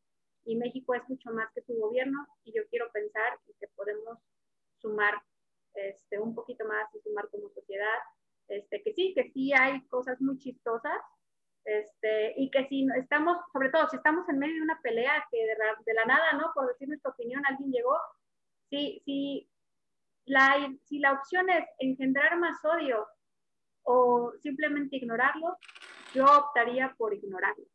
[0.45, 4.19] y México es mucho más que su gobierno y yo quiero pensar que podemos
[4.79, 5.21] sumar
[5.73, 7.99] este, un poquito más y sumar como sociedad,
[8.47, 10.99] este, que sí, que sí hay cosas muy chistosas,
[11.65, 15.37] este, y que si estamos, sobre todo si estamos en medio de una pelea que
[15.37, 16.51] de la, nada, ¿no?
[16.53, 17.97] Por decir nuestra opinión, alguien llegó,
[18.69, 19.49] si, si,
[20.25, 20.55] la,
[20.85, 23.07] si la opción es engendrar más odio
[23.83, 25.57] o simplemente ignorarlo,
[26.13, 27.65] yo optaría por ignorarlo,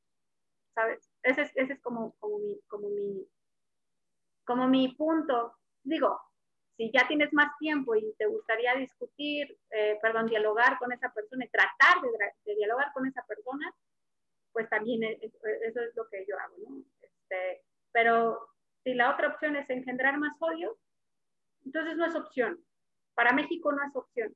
[0.74, 1.10] ¿sabes?
[1.22, 3.28] Ese es, ese es como, como, mi, como, mi,
[4.44, 5.56] como mi punto.
[5.82, 6.20] Digo,
[6.76, 11.44] si ya tienes más tiempo y te gustaría discutir, eh, perdón, dialogar con esa persona
[11.44, 12.02] y tratar
[12.44, 13.74] de, dialogar con esa persona,
[14.52, 16.82] pues también eso es lo que yo hago, ¿no?
[17.00, 17.62] Este,
[17.92, 18.48] pero
[18.84, 20.78] si la otra opción es engendrar más odio,
[21.64, 22.62] entonces no es opción.
[23.14, 24.34] Para México no es opción.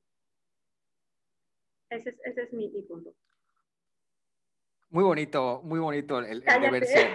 [1.91, 3.15] Ese es, ese es mi, punto.
[4.89, 7.15] Muy bonito, muy bonito el, el deber ser.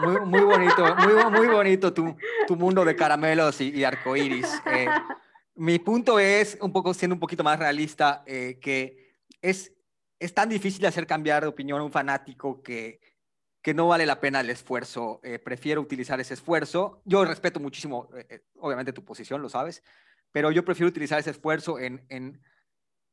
[0.00, 2.16] Muy, muy bonito, muy, muy bonito tu,
[2.46, 4.46] tu mundo de caramelos y, y arcoíris.
[4.66, 4.88] Eh,
[5.56, 9.72] mi punto es, un poco siendo un poquito más realista, eh, que es,
[10.18, 13.00] es tan difícil hacer cambiar de opinión a un fanático que,
[13.62, 15.20] que no vale la pena el esfuerzo.
[15.22, 17.00] Eh, prefiero utilizar ese esfuerzo.
[17.04, 18.08] Yo respeto muchísimo,
[18.58, 19.82] obviamente, tu posición, lo sabes,
[20.32, 22.42] pero yo prefiero utilizar ese esfuerzo en, en,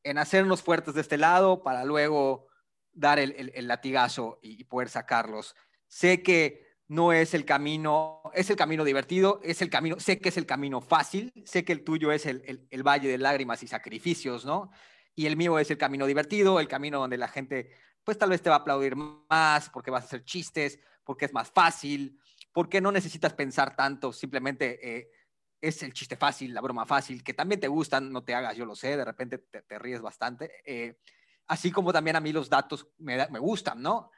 [0.02, 2.48] en hacernos fuertes de este lado para luego
[2.92, 5.54] dar el, el, el latigazo y, y poder sacarlos.
[5.86, 6.61] Sé que
[6.92, 10.44] no es el camino, es el camino divertido, es el camino, sé que es el
[10.44, 14.70] camino fácil, sé que el tuyo es el, el, valle de lágrimas y sacrificios, ¿no?
[15.14, 17.70] Y el mío es el camino divertido, el camino donde la gente,
[18.04, 21.32] pues tal vez te va a aplaudir más porque vas a hacer chistes, porque es
[21.32, 22.20] más fácil,
[22.52, 25.10] porque no necesitas pensar tanto, simplemente eh,
[25.62, 28.66] es el chiste fácil, la broma fácil, que también te gustan, no te hagas, yo
[28.66, 30.50] lo sé, de repente te, ríes bastante.
[30.66, 30.98] Eh,
[31.46, 34.10] así como también a mí los datos me, me gustan, ¿no?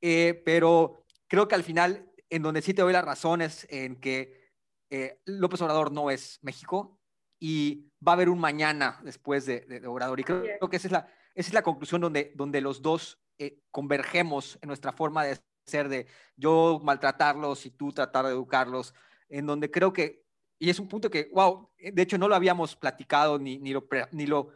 [0.00, 1.03] Eh, pero
[1.34, 4.52] creo que al final, en donde sí te doy las razones en que
[4.88, 7.00] eh, López Obrador no es México
[7.40, 10.20] y va a haber un mañana después de, Obrador.
[10.20, 13.60] Y creo, que esa es la, esa es la conclusión donde, donde los dos eh,
[13.72, 16.06] convergemos en nuestra forma de ser, de
[16.36, 18.94] yo maltratarlos y tú tratar de educarlos,
[19.28, 20.24] en donde creo que,
[20.60, 23.88] y es un punto que, wow, de hecho no lo habíamos platicado ni, ni, lo,
[24.12, 24.50] ni, lo,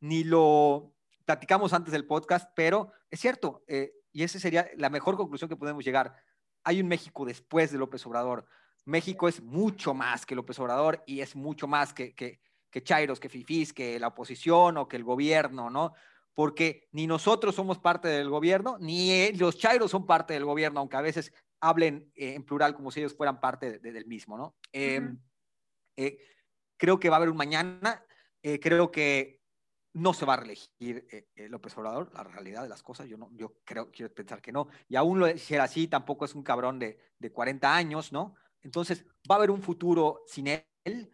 [0.00, 5.16] ni lo platicamos antes del podcast, pero es cierto, eh, y esa sería la mejor
[5.16, 6.14] conclusión que podemos llegar.
[6.62, 8.46] Hay un México después de López Obrador.
[8.84, 12.40] México es mucho más que López Obrador y es mucho más que, que,
[12.70, 15.94] que Chairos, que Fifís, que la oposición o que el gobierno, ¿no?
[16.32, 20.96] Porque ni nosotros somos parte del gobierno, ni los Chairos son parte del gobierno, aunque
[20.96, 24.54] a veces hablen eh, en plural como si ellos fueran parte del mismo, ¿no?
[24.70, 25.18] Em,
[25.96, 26.18] eh,
[26.76, 28.04] creo que va a haber un mañana,
[28.42, 29.40] eh, creo que
[29.94, 31.08] no se va a reelegir
[31.48, 34.68] López Obrador, la realidad de las cosas, yo, no, yo creo, quiero pensar que no,
[34.88, 38.34] y aún lo dijera así, tampoco es un cabrón de, de 40 años, ¿no?
[38.62, 41.12] Entonces, va a haber un futuro sin él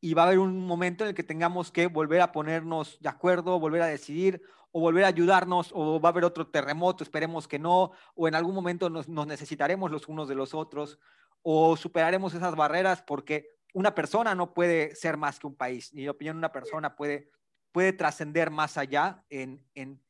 [0.00, 3.08] y va a haber un momento en el que tengamos que volver a ponernos de
[3.08, 7.48] acuerdo, volver a decidir o volver a ayudarnos o va a haber otro terremoto, esperemos
[7.48, 10.98] que no, o en algún momento nos, necesitaremos los unos de los otros
[11.42, 15.94] o superaremos esas barreras porque una persona no puede ser más que un país.
[15.94, 17.30] Mi opinión, una persona puede,
[17.74, 20.00] puede trascender más allá en, en,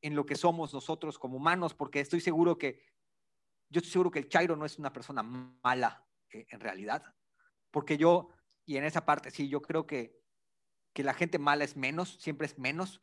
[0.00, 2.86] en lo que somos nosotros como humanos, porque estoy seguro que,
[3.68, 7.04] yo estoy seguro que el Chairo no es una persona mala, eh, en realidad.
[7.70, 8.30] Porque yo,
[8.64, 10.22] y en esa parte, sí, yo creo que,
[10.94, 13.02] que la gente mala es menos, siempre es menos.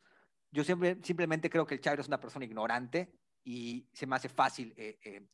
[0.50, 4.28] Yo siempre, simplemente creo que el Chairo es una persona ignorante y se me hace
[4.28, 5.28] fácil, eh, eh,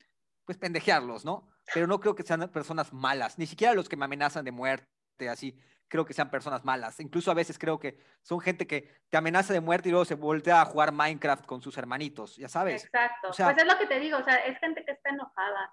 [0.44, 1.48] pues, pendejearlos, ¿no?
[1.72, 5.30] Pero no creo que sean personas malas, ni siquiera los que me amenazan de muerte,
[5.30, 5.58] así,
[5.88, 6.98] creo que sean personas malas.
[7.00, 10.14] Incluso a veces creo que son gente que te amenaza de muerte y luego se
[10.14, 12.84] voltea a jugar Minecraft con sus hermanitos, ya sabes.
[12.84, 13.28] Exacto.
[13.36, 15.72] pues es lo que te digo, o sea, es gente que está enojada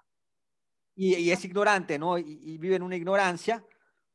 [0.96, 2.18] y, es ignorante, ¿no?
[2.18, 3.64] Y, vive en una ignorancia,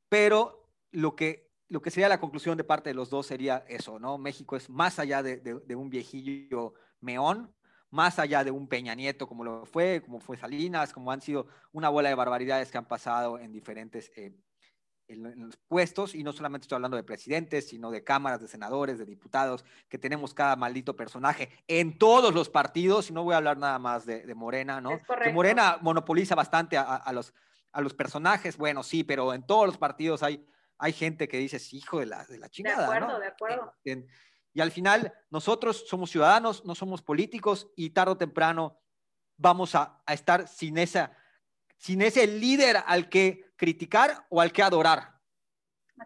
[0.07, 3.99] pero lo que, lo que sería la conclusión de parte de los dos sería eso,
[3.99, 4.17] ¿no?
[4.17, 7.53] México es más allá de, un viejillo meón,
[7.89, 11.47] más allá de un Peña Nieto como lo fue, como fue Salinas, como han sido
[11.71, 14.33] una bola de barbaridades que han pasado en diferentes eh,
[15.09, 18.99] en, los puestos, y no solamente estoy hablando de presidentes, sino de cámaras, de senadores,
[18.99, 23.37] de diputados, que tenemos cada maldito personaje en todos los partidos, y no voy a
[23.37, 24.99] hablar nada más de, Morena, ¿no?
[25.23, 27.33] Que Morena monopoliza bastante a, los,
[27.71, 30.45] a los personajes, bueno, sí, pero en todos los partidos hay,
[30.77, 32.89] hay gente que dice, hijo de la, de la chingada.
[32.89, 33.75] De acuerdo, de acuerdo.
[34.53, 38.79] y al final, nosotros somos ciudadanos, no somos políticos, y tarde o temprano
[39.37, 41.15] vamos a, a estar sin esa
[41.79, 45.19] sin ese líder al que criticar o al que adorar.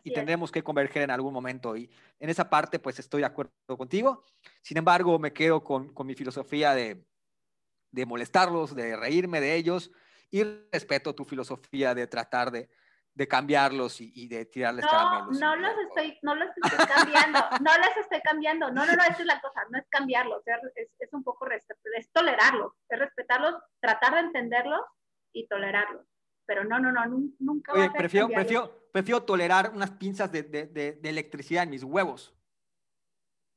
[0.03, 1.77] y tendremos que converger en algún momento.
[1.77, 1.87] Y
[2.19, 4.25] en esa parte, pues estoy de acuerdo contigo.
[4.63, 7.05] Sin embargo, me quedo con, con mi filosofía de,
[7.91, 9.91] de molestarlos, de reírme de ellos
[10.31, 12.71] y respeto tu filosofía de tratar de,
[13.13, 15.39] de cambiarlos y, de tirarles no, caramelos.
[15.39, 19.19] No los, estoy, no los estoy cambiando, no les estoy cambiando, no, no, no, esa
[19.19, 20.41] es la cosa, no es cambiarlos,
[20.75, 24.81] es, es un poco, es tolerarlos, es respetarlos, tratar de entenderlos
[25.33, 26.03] y tolerarlo.
[26.45, 27.05] Pero no, no, no,
[27.39, 32.33] nunca Oye, prefiero, prefiero, prefiero tolerar unas pinzas de, de, de, electricidad en mis huevos.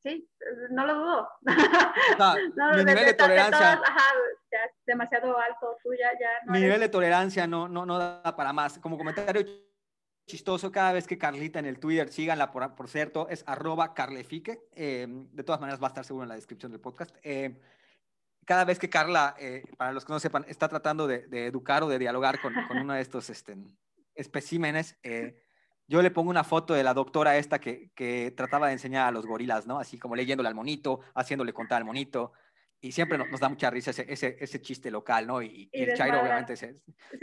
[0.02, 0.30] Sí,
[0.70, 1.28] no lo dudo.
[2.18, 3.72] no, mi nivel de, tolerancia.
[3.72, 4.12] ajá,
[4.52, 6.10] ya es demasiado alto, tú ya.
[6.44, 8.78] No mi nivel de tolerancia no, no, no da para más.
[8.78, 9.44] Como comentario
[10.26, 14.68] chistoso, cada vez que Carlita en el Twitter, síganla por, por cierto, es arroba carlefique.
[14.74, 17.16] Eh, de todas maneras va a estar seguro en la descripción del podcast.
[17.22, 17.60] Eh,
[18.46, 21.88] cada vez que Carla, eh, para los que no sepan, está tratando de, educar o
[21.88, 23.56] de dialogar con, uno de estos este,
[24.14, 25.42] especímenes, eh,
[25.88, 29.10] yo le pongo una foto de la doctora esta que, que, trataba de enseñar a
[29.10, 29.78] los gorilas, ¿no?
[29.78, 32.32] Así como leyéndole al monito, haciéndole contar al monito.
[32.80, 35.42] Y siempre nos, da mucha risa ese, ese, ese, chiste local, ¿no?
[35.42, 36.76] Y, el Chairo obviamente se,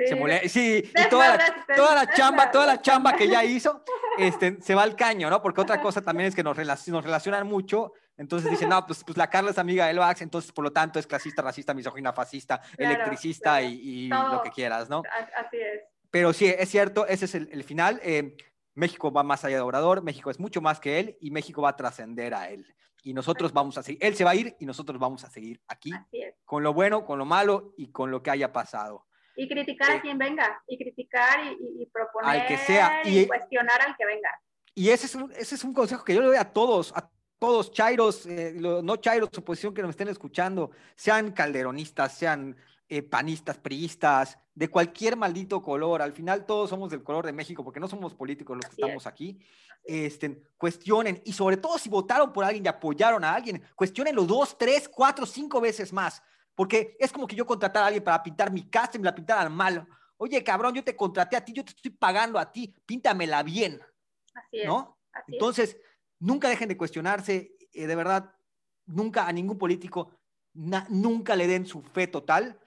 [0.05, 0.49] se molesta.
[0.49, 3.83] Sí, y toda la, toda la chamba, toda la chamba que ya hizo,
[4.17, 5.41] este, se va al caño, ¿no?
[5.41, 9.17] Porque otra cosa también es que nos, nos relacionan mucho entonces dicen, no, pues, pues
[9.17, 12.61] la Carla es amiga de Vax, entonces por lo tanto es clasista, racista, misógina, fascista,
[12.77, 15.03] electricista Y, lo que quieras, ¿no?
[15.35, 15.81] Así es.
[16.11, 17.99] Pero sí, es cierto, ese es el, final.
[18.03, 18.37] Eh,
[18.75, 21.69] México va más allá de Obrador, México es mucho más que él y México va
[21.69, 22.65] a trascender a él.
[23.03, 25.61] Y nosotros vamos a seguir, él se va a ir y nosotros vamos a seguir
[25.67, 25.91] aquí,
[26.45, 29.05] con lo bueno, con lo malo y con lo que haya pasado.
[29.35, 33.01] Y criticar a eh, quien venga, y criticar y, proponer al que sea.
[33.03, 34.29] Y, cuestionar al que venga.
[34.75, 37.09] Y ese es un, ese es un consejo que yo le doy a todos, a
[37.39, 42.55] todos, chairos, eh, no chairos, oposición que nos estén escuchando, sean calderonistas, sean
[42.95, 46.03] eh, panistas, priistas, de cualquier maldito color.
[46.03, 49.07] Al final todos somos del color de México, porque no somos políticos los que estamos
[49.07, 49.39] aquí.
[49.83, 54.55] Este, cuestionen, y sobre todo si votaron por alguien y apoyaron a alguien, cuestionenlo dos,
[54.59, 56.21] tres, cuatro, cinco veces más.
[56.53, 59.15] Porque es como que yo contratara a alguien para pintar mi casa y me la
[59.15, 59.87] pintara mal.
[60.17, 63.81] Oye, cabrón, yo te contraté a ti, yo te estoy pagando a ti, píntamela bien.
[64.35, 64.67] Así es.
[64.67, 64.99] ¿No?
[65.27, 65.77] Entonces,
[66.19, 68.35] nunca dejen de cuestionarse, eh, de verdad,
[68.85, 70.11] nunca a ningún político,
[70.53, 72.59] nunca le den su fe total,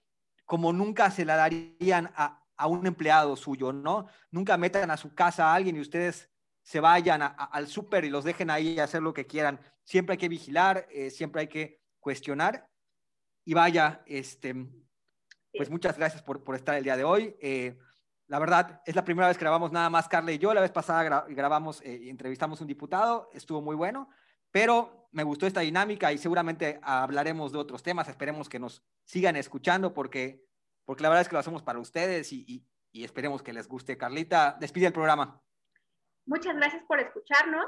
[0.47, 4.07] como nunca se la darían a, un empleado suyo, ¿no?
[4.31, 6.31] Nunca metan a su casa a alguien y ustedes
[6.63, 9.61] se vayan al súper y los dejen ahí hacer lo que quieran.
[9.85, 12.71] Siempre hay que vigilar, eh, siempre hay que cuestionar.
[13.45, 14.55] Y vaya, este,
[15.53, 17.37] pues muchas gracias por, por estar el día de hoy.
[17.41, 17.79] Eh,
[18.29, 20.53] la verdad, es la primera vez que grabamos nada más Carla y yo.
[20.55, 24.09] La vez pasada grabamos eh, entrevistamos un diputado, estuvo muy bueno,
[24.57, 28.09] pero me gustó esta dinámica y seguramente hablaremos de otros temas.
[28.09, 30.47] Esperemos que nos sigan escuchando porque,
[30.87, 33.99] porque la verdad es que lo hacemos para ustedes y, y, esperemos que les guste.
[33.99, 35.43] Carlita, despide el programa.
[36.25, 37.67] Muchas gracias por escucharnos.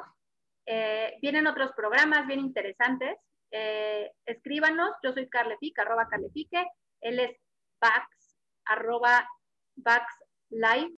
[0.65, 3.19] Eh, vienen otros programas bien interesantes.
[3.51, 6.67] Eh, escríbanos, yo soy Carlefique, arroba Carlefique,
[7.03, 7.37] él es
[7.83, 9.29] Bax, arroba
[9.77, 10.07] Bax
[10.49, 10.97] Live.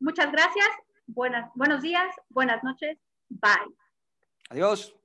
[0.00, 0.68] Muchas gracias,
[1.06, 3.72] buenas, buenos días, buenas noches, bye.
[4.50, 4.96] Adiós.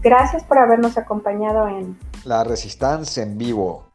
[0.00, 3.87] Gracias por habernos acompañado en La Resistencia en vivo